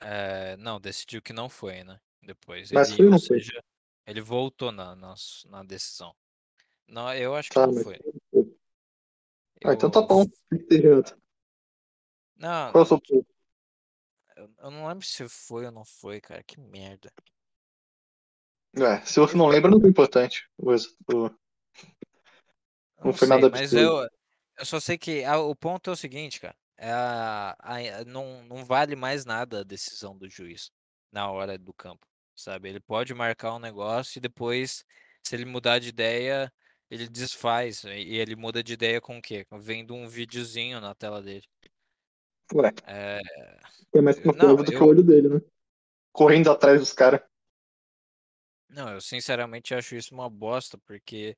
[0.02, 2.00] É, não, decidiu que não foi, né?
[2.22, 2.72] Depois.
[2.72, 3.40] Mas ele, foi não foi?
[3.40, 3.64] seja,
[4.06, 5.14] ele voltou na, na,
[5.48, 6.16] na decisão.
[6.88, 7.84] Não, eu acho que Tá, não mas.
[7.84, 8.00] foi.
[9.64, 10.26] Ah, então tá bom.
[12.38, 13.36] Não, Qual é o seu ponto?
[14.36, 16.44] eu, eu não lembro se foi ou não foi, cara.
[16.44, 17.12] Que merda.
[18.78, 20.50] É, se você não lembra, não é importante.
[20.58, 21.30] O, ex- o-
[23.00, 24.02] Eu Não foi sei, nada mas absurdo.
[24.04, 24.08] eu,
[24.58, 26.56] eu só sei que a- o ponto é o seguinte, cara.
[26.78, 30.72] É a- a- não, não vale mais nada a decisão do juiz
[31.12, 32.06] na hora do campo,
[32.36, 32.70] sabe?
[32.70, 34.84] Ele pode marcar um negócio e depois,
[35.24, 36.52] se ele mudar de ideia,
[36.90, 37.84] ele desfaz.
[37.86, 39.46] E ele muda de ideia com o quê?
[39.54, 41.46] Vendo um videozinho na tela dele.
[42.54, 43.22] Ué, É,
[43.94, 45.42] é mais não, confiável do que eu- o olho dele, né?
[46.12, 47.22] Correndo atrás dos caras.
[48.70, 51.38] não, eu sinceramente acho isso uma bosta, porque,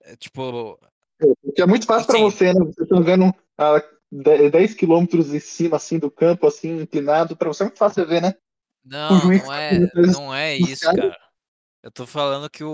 [0.00, 0.76] é, tipo,
[1.18, 2.64] Porque é muito fácil pra Assim- você, né?
[2.64, 3.80] Você tá vendo a
[4.12, 7.34] 10 quilômetros em cima, assim, do campo, assim, inclinado.
[7.34, 8.34] Pra você é muito fácil ver, né?
[8.84, 11.16] Não, juiz não é, não é isso, cara.
[11.82, 12.70] Eu tô falando que o,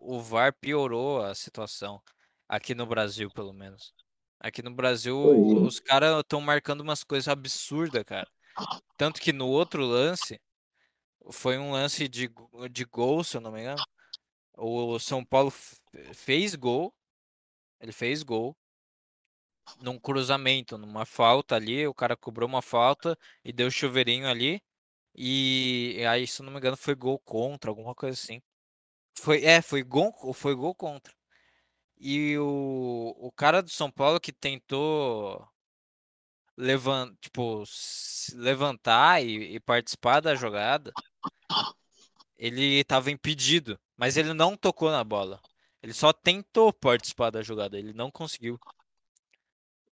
[0.00, 2.02] o, o VAR piorou a situação.
[2.48, 3.94] Aqui no Brasil, pelo menos.
[4.40, 5.36] Aqui no Brasil, é.
[5.60, 8.28] os caras estão marcando umas coisas absurdas, cara.
[8.96, 10.40] Tanto que no outro lance,
[11.30, 12.28] foi um lance de,
[12.70, 13.82] de gol, se eu não me engano.
[14.56, 15.52] O São Paulo
[16.12, 16.92] fez gol.
[17.80, 18.56] Ele fez gol.
[19.80, 21.86] Num cruzamento, numa falta ali.
[21.86, 24.62] O cara cobrou uma falta e deu chuveirinho ali.
[25.14, 28.40] E aí, se não me engano, foi gol contra, alguma coisa assim.
[29.18, 31.14] Foi, é, foi gol, foi gol contra.
[31.98, 35.46] E o, o cara do São Paulo que tentou
[36.56, 37.64] levan, tipo,
[38.34, 40.92] levantar e, e participar da jogada,
[42.38, 45.40] ele estava impedido, mas ele não tocou na bola.
[45.82, 48.58] Ele só tentou participar da jogada, ele não conseguiu.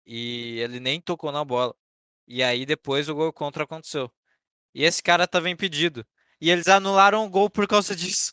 [0.06, 1.74] E ele nem tocou na bola.
[2.26, 4.10] E aí depois o gol contra aconteceu.
[4.74, 6.06] E esse cara estava impedido.
[6.40, 8.32] E eles anularam o gol por causa disso.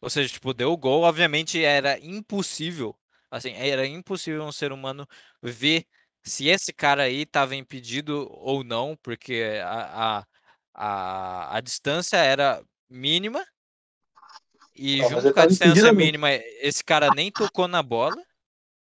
[0.00, 2.96] Ou seja, tipo, deu o gol, obviamente era impossível.
[3.30, 5.06] Assim, era impossível um ser humano
[5.42, 5.86] ver
[6.22, 10.26] se esse cara aí estava impedido ou não, porque a, a,
[10.74, 13.44] a, a distância era mínima.
[14.74, 18.16] E junto com a distância mínima, esse cara nem tocou na bola.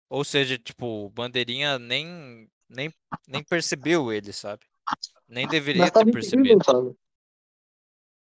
[0.09, 2.93] Ou seja, tipo, o bandeirinha nem, nem,
[3.27, 4.65] nem percebeu ele, sabe?
[5.27, 6.61] Nem deveria ter impedido, percebido.
[6.61, 6.97] Otávio.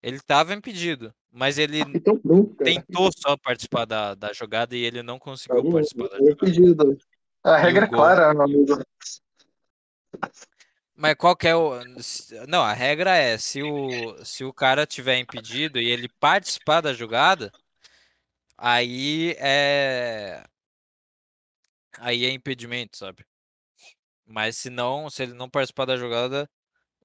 [0.02, 2.20] Ele estava impedido, mas ele Então
[2.62, 6.46] tentou só participar da, da jogada e ele não conseguiu Tava participar da tava jogada.
[6.46, 6.98] impedido.
[7.42, 8.82] A regra é clara, meu amigo.
[10.96, 11.78] Mas qual que é o.
[12.48, 16.94] Não, a regra é: se o, se o cara tiver impedido e ele participar da
[16.94, 17.52] jogada,
[18.56, 20.42] aí é.
[21.98, 23.24] Aí é impedimento, sabe?
[24.26, 26.50] Mas se não, se ele não participar da jogada,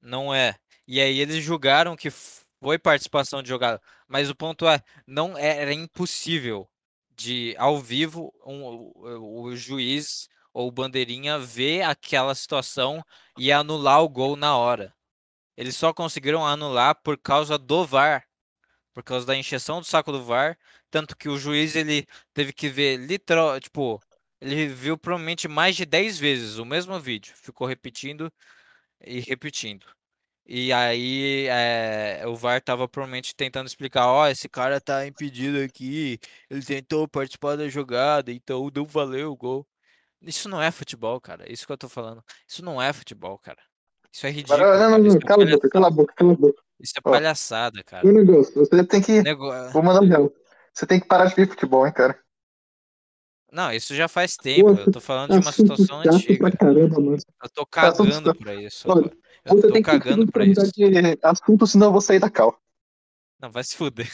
[0.02, 0.58] não é.
[0.88, 3.82] E aí eles julgaram que foi participação de jogada.
[4.08, 6.70] Mas o ponto é, não era impossível
[7.12, 13.04] de ao vivo um- o, o juiz ou o bandeirinha ver aquela situação
[13.38, 14.94] e anular o gol na hora.
[15.58, 18.26] Eles só conseguiram anular por causa do VAR,
[18.94, 20.58] por causa da encheção do saco do VAR,
[20.90, 24.02] tanto que o juiz ele teve que ver literal, tipo,
[24.42, 28.32] ele viu provavelmente mais de 10 vezes o mesmo vídeo, ficou repetindo
[29.06, 29.86] e repetindo.
[30.46, 36.20] E aí eh, o VAR tava provavelmente tentando explicar, ó, esse cara tá impedido aqui,
[36.50, 39.66] ele tentou participar da jogada, então não valeu o gol.
[40.22, 41.52] Isso não é futebol, cara.
[41.52, 42.24] Isso que eu tô falando.
[42.48, 43.60] Isso não é futebol, cara.
[44.12, 44.60] Isso é ridículo.
[44.60, 46.62] Não, não, não, é cala a boca, cala a boca, cala a boca.
[46.80, 47.12] isso é Ó.
[47.12, 48.06] palhaçada, cara.
[48.06, 49.22] Meu negócio, você tem que.
[49.72, 50.30] Vou mandar um.
[50.74, 52.20] Você tem que parar de ver futebol, hein, cara.
[53.52, 54.70] Não, isso já faz tempo.
[54.70, 56.52] Eu tô falando de uma situação antiga.
[56.52, 57.18] caramba.
[57.44, 58.88] Eu tô Assunto cagando pra isso.
[58.88, 60.72] Eu tô cagando pra isso.
[60.72, 62.58] de assunto, senão eu vou sair da cal.
[63.40, 64.08] Não, vai se fuder.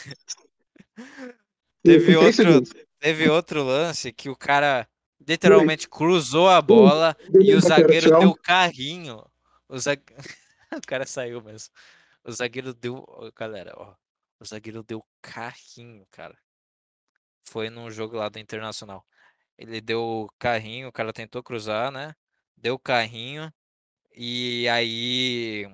[1.84, 2.70] Teve outro, segundos.
[2.98, 4.86] teve outro lance que o cara
[5.26, 9.24] literalmente cruzou a bola e o zagueiro deu carrinho.
[9.68, 10.02] O, zague...
[10.76, 11.72] o cara saiu mesmo.
[12.24, 13.06] O zagueiro deu.
[13.36, 13.94] Galera, ó.
[14.40, 16.36] O zagueiro deu carrinho, cara.
[17.42, 19.06] Foi num jogo lá do Internacional.
[19.58, 22.14] Ele deu carrinho, o cara tentou cruzar, né?
[22.56, 23.52] Deu carrinho.
[24.14, 25.66] E aí.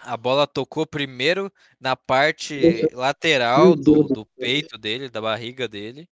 [0.00, 6.08] A bola tocou primeiro na parte lateral do, do do peito dele, da barriga dele.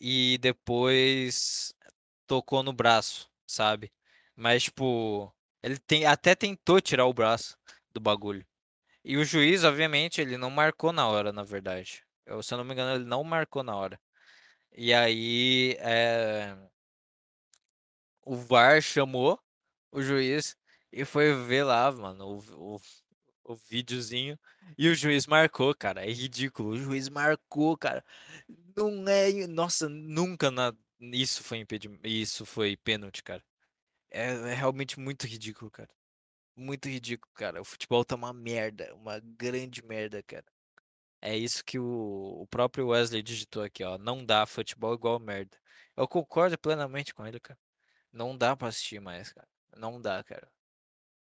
[0.00, 1.74] E depois
[2.26, 3.92] tocou no braço, sabe?
[4.36, 5.32] Mas, tipo,
[5.62, 7.56] ele tem, até tentou tirar o braço
[7.92, 8.46] do bagulho.
[9.04, 12.04] E o juiz, obviamente, ele não marcou na hora, na verdade.
[12.26, 14.00] Eu, se eu não me engano, ele não marcou na hora.
[14.80, 16.56] E aí, é,
[18.24, 19.40] o VAR chamou
[19.90, 20.56] o juiz
[20.92, 22.80] e foi ver lá, mano, o, o,
[23.44, 24.38] o videozinho.
[24.78, 26.06] E o juiz marcou, cara.
[26.06, 26.70] É ridículo.
[26.70, 28.04] O juiz marcou, cara.
[28.76, 29.48] Não é.
[29.48, 32.06] Nossa, nunca na, isso foi impedimento.
[32.06, 33.44] Isso foi pênalti, cara.
[34.10, 35.90] É, é realmente muito ridículo, cara.
[36.56, 37.60] Muito ridículo, cara.
[37.60, 38.94] O futebol tá uma merda.
[38.94, 40.46] Uma grande merda, cara.
[41.20, 43.98] É isso que o, o próprio Wesley digitou aqui, ó.
[43.98, 45.56] Não dá futebol igual merda.
[45.96, 47.58] Eu concordo plenamente com ele, cara.
[48.12, 49.48] Não dá pra assistir mais, cara.
[49.76, 50.50] Não dá, cara.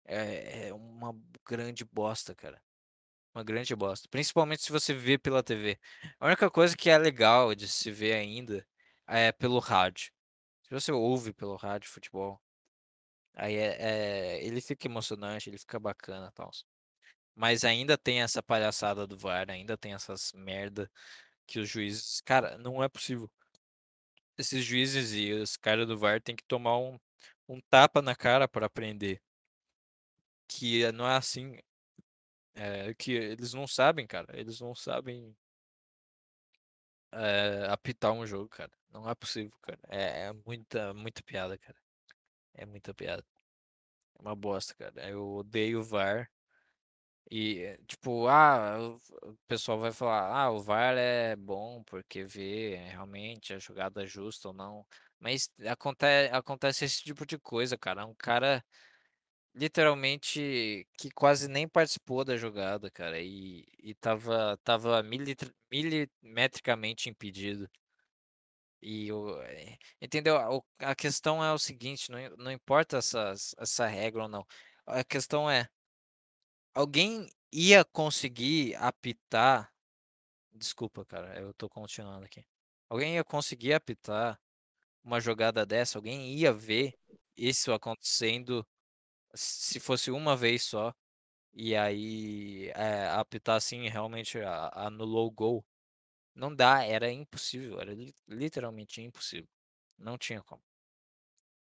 [0.04, 1.14] É, é uma
[1.46, 2.62] grande bosta, cara.
[3.34, 4.08] Uma grande bosta.
[4.10, 5.78] Principalmente se você vê pela TV.
[6.20, 8.66] A única coisa que é legal de se ver ainda
[9.06, 10.10] é pelo rádio.
[10.62, 12.40] Se você ouve pelo rádio futebol,
[13.34, 16.50] aí é, é- ele fica emocionante, ele fica bacana e tal.
[17.36, 20.90] Mas ainda tem essa palhaçada do VAR, ainda tem essas merda
[21.46, 22.20] que os juízes.
[22.22, 23.30] Cara, não é possível.
[24.38, 26.98] Esses juízes e os caras do VAR tem que tomar um,
[27.46, 29.20] um tapa na cara para aprender.
[30.48, 31.58] Que é- não é assim.
[32.54, 34.38] É, que eles não sabem, cara.
[34.38, 35.36] Eles não sabem.
[37.12, 38.72] é, apitar um jogo, cara.
[38.90, 39.78] Não é possível, cara.
[39.88, 41.78] É, é muita, muita piada, cara.
[42.54, 43.24] É muita piada.
[44.18, 45.08] É uma bosta, cara.
[45.10, 46.30] Eu odeio o VAR.
[47.30, 48.78] E, eh, tipo, ah,
[49.22, 54.48] o pessoal vai falar, ah, o VAR é bom porque vê realmente a jogada justa
[54.48, 54.86] ou não.
[55.18, 58.06] Mas acontece, acontece esse tipo de coisa, cara.
[58.06, 58.64] Um cara
[59.54, 67.68] literalmente que quase nem participou da jogada, cara, e, e tava, tava milimetricamente impedido.
[68.82, 70.36] E o, eh, entendeu?
[70.36, 74.46] O- A questão é o seguinte, não, não importa essas, essa regra ou não.
[74.86, 75.68] A questão é,
[76.76, 79.72] alguém ia conseguir apitar.
[80.52, 82.44] Desculpa, cara, eu tô continuando aqui.
[82.88, 84.40] Alguém ia conseguir apitar
[85.04, 85.98] uma jogada dessa?
[85.98, 86.94] Alguém ia ver
[87.36, 88.66] isso acontecendo
[89.34, 90.94] se fosse uma vez só?
[91.54, 94.38] E aí é, apitar assim realmente
[94.74, 95.66] anulou o gol?
[96.34, 99.48] Não dá, era impossível, era li- literalmente impossível.
[99.98, 100.62] Não tinha como.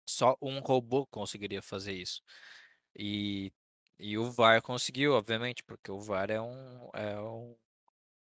[0.06, 2.22] Só um robô conseguiria fazer isso.
[2.96, 3.52] E,
[4.00, 7.56] e o VAR conseguiu, obviamente, porque o VAR é um, é um,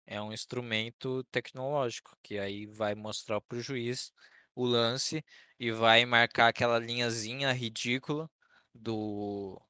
[0.07, 4.13] é um instrumento tecnológico, que aí vai mostrar para o juiz
[4.55, 5.25] o lance
[5.59, 8.31] e vai marcar aquela linhazinha ridícula
[8.75, 9.61] do,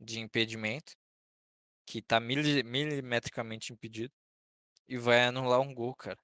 [0.00, 0.94] de impedimento,
[1.86, 4.14] que está milimetricamente impedido,
[4.88, 6.18] e vai anular um gol, cara.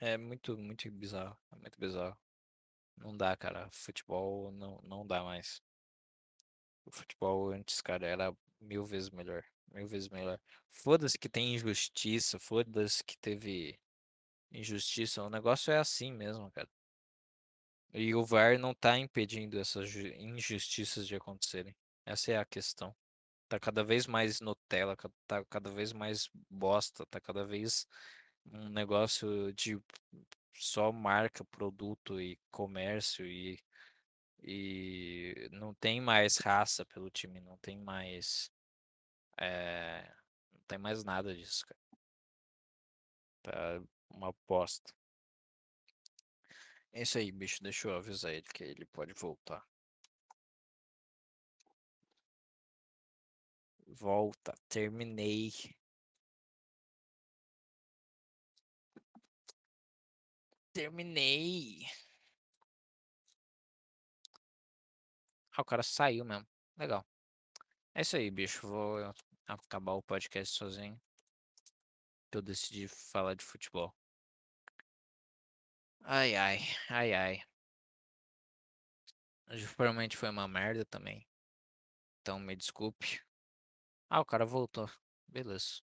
[0.00, 1.36] É muito, muito bizarro.
[1.52, 2.16] É muito bizarro.
[2.96, 3.68] Não dá, cara.
[3.72, 5.62] Futebol não, não dá mais.
[6.88, 9.44] O futebol antes, cara, era mil vezes melhor.
[9.70, 10.40] Mil vezes melhor.
[10.70, 13.78] Foda-se que tem injustiça, foda-se que teve
[14.50, 15.22] injustiça.
[15.22, 16.68] O negócio é assim mesmo, cara.
[17.92, 21.76] E o VAR não tá impedindo essas ju- injustiças de acontecerem.
[22.06, 22.94] Essa é a questão.
[23.48, 27.86] Tá cada vez mais Nutella, tá cada vez mais bosta, tá cada vez
[28.46, 29.78] um negócio de
[30.54, 33.58] só marca, produto e comércio e,
[34.42, 38.50] e não tem mais raça pelo time, não tem mais
[39.40, 40.02] é,
[40.52, 41.78] não tem mais nada disso, cara.
[43.42, 44.92] Tá uma bosta.
[46.92, 47.62] É isso aí, bicho.
[47.62, 49.64] Deixa eu avisar ele que ele pode voltar.
[53.88, 55.52] Volta, terminei.
[60.72, 61.84] Terminei.
[65.58, 66.46] Ah, o cara saiu mesmo.
[66.76, 67.04] Legal.
[67.92, 68.64] É isso aí, bicho.
[68.68, 69.12] Vou
[69.44, 71.00] acabar o podcast sozinho.
[72.30, 73.92] Eu decidi falar de futebol.
[76.04, 77.42] Ai, ai, ai, ai.
[79.74, 81.26] Provavelmente foi uma merda também.
[82.20, 83.20] Então me desculpe.
[84.08, 84.88] Ah, o cara voltou.
[85.26, 85.82] Beleza.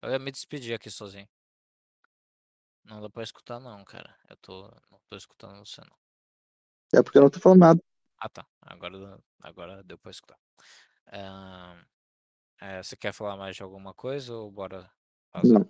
[0.00, 1.28] Eu ia me despedir aqui sozinho.
[2.84, 4.18] Não dá pra escutar não, cara.
[4.30, 4.62] Eu tô.
[4.90, 5.98] Não tô escutando você não.
[6.94, 7.89] É porque eu não tô falando nada.
[8.20, 8.46] Ah tá.
[8.60, 10.38] Agora, agora deu pra escutar.
[12.60, 14.90] É, você quer falar mais de alguma coisa ou bora
[15.30, 15.66] passar?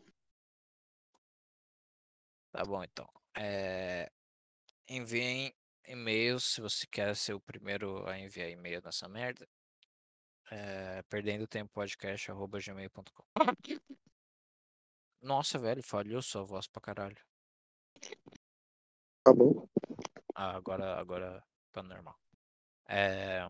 [2.51, 3.09] Tá bom então.
[3.37, 4.11] É,
[4.89, 5.55] enviem
[5.87, 9.49] e-mails se você quer ser o primeiro a enviar e-mail nessa merda.
[10.51, 13.25] É, perdendo tempo podcast arroba gmail.com.
[15.23, 17.25] Nossa, velho, falhou sua voz pra caralho.
[19.23, 19.69] Tá bom.
[20.35, 22.19] Ah, agora, agora tá normal.
[22.93, 23.49] É,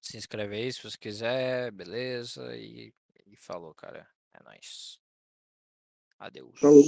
[0.00, 2.56] se inscreve aí se você quiser, beleza.
[2.56, 2.94] E,
[3.26, 4.08] e falou, cara.
[4.32, 5.00] É nóis.
[6.18, 6.60] Adeus.
[6.60, 6.84] Falou.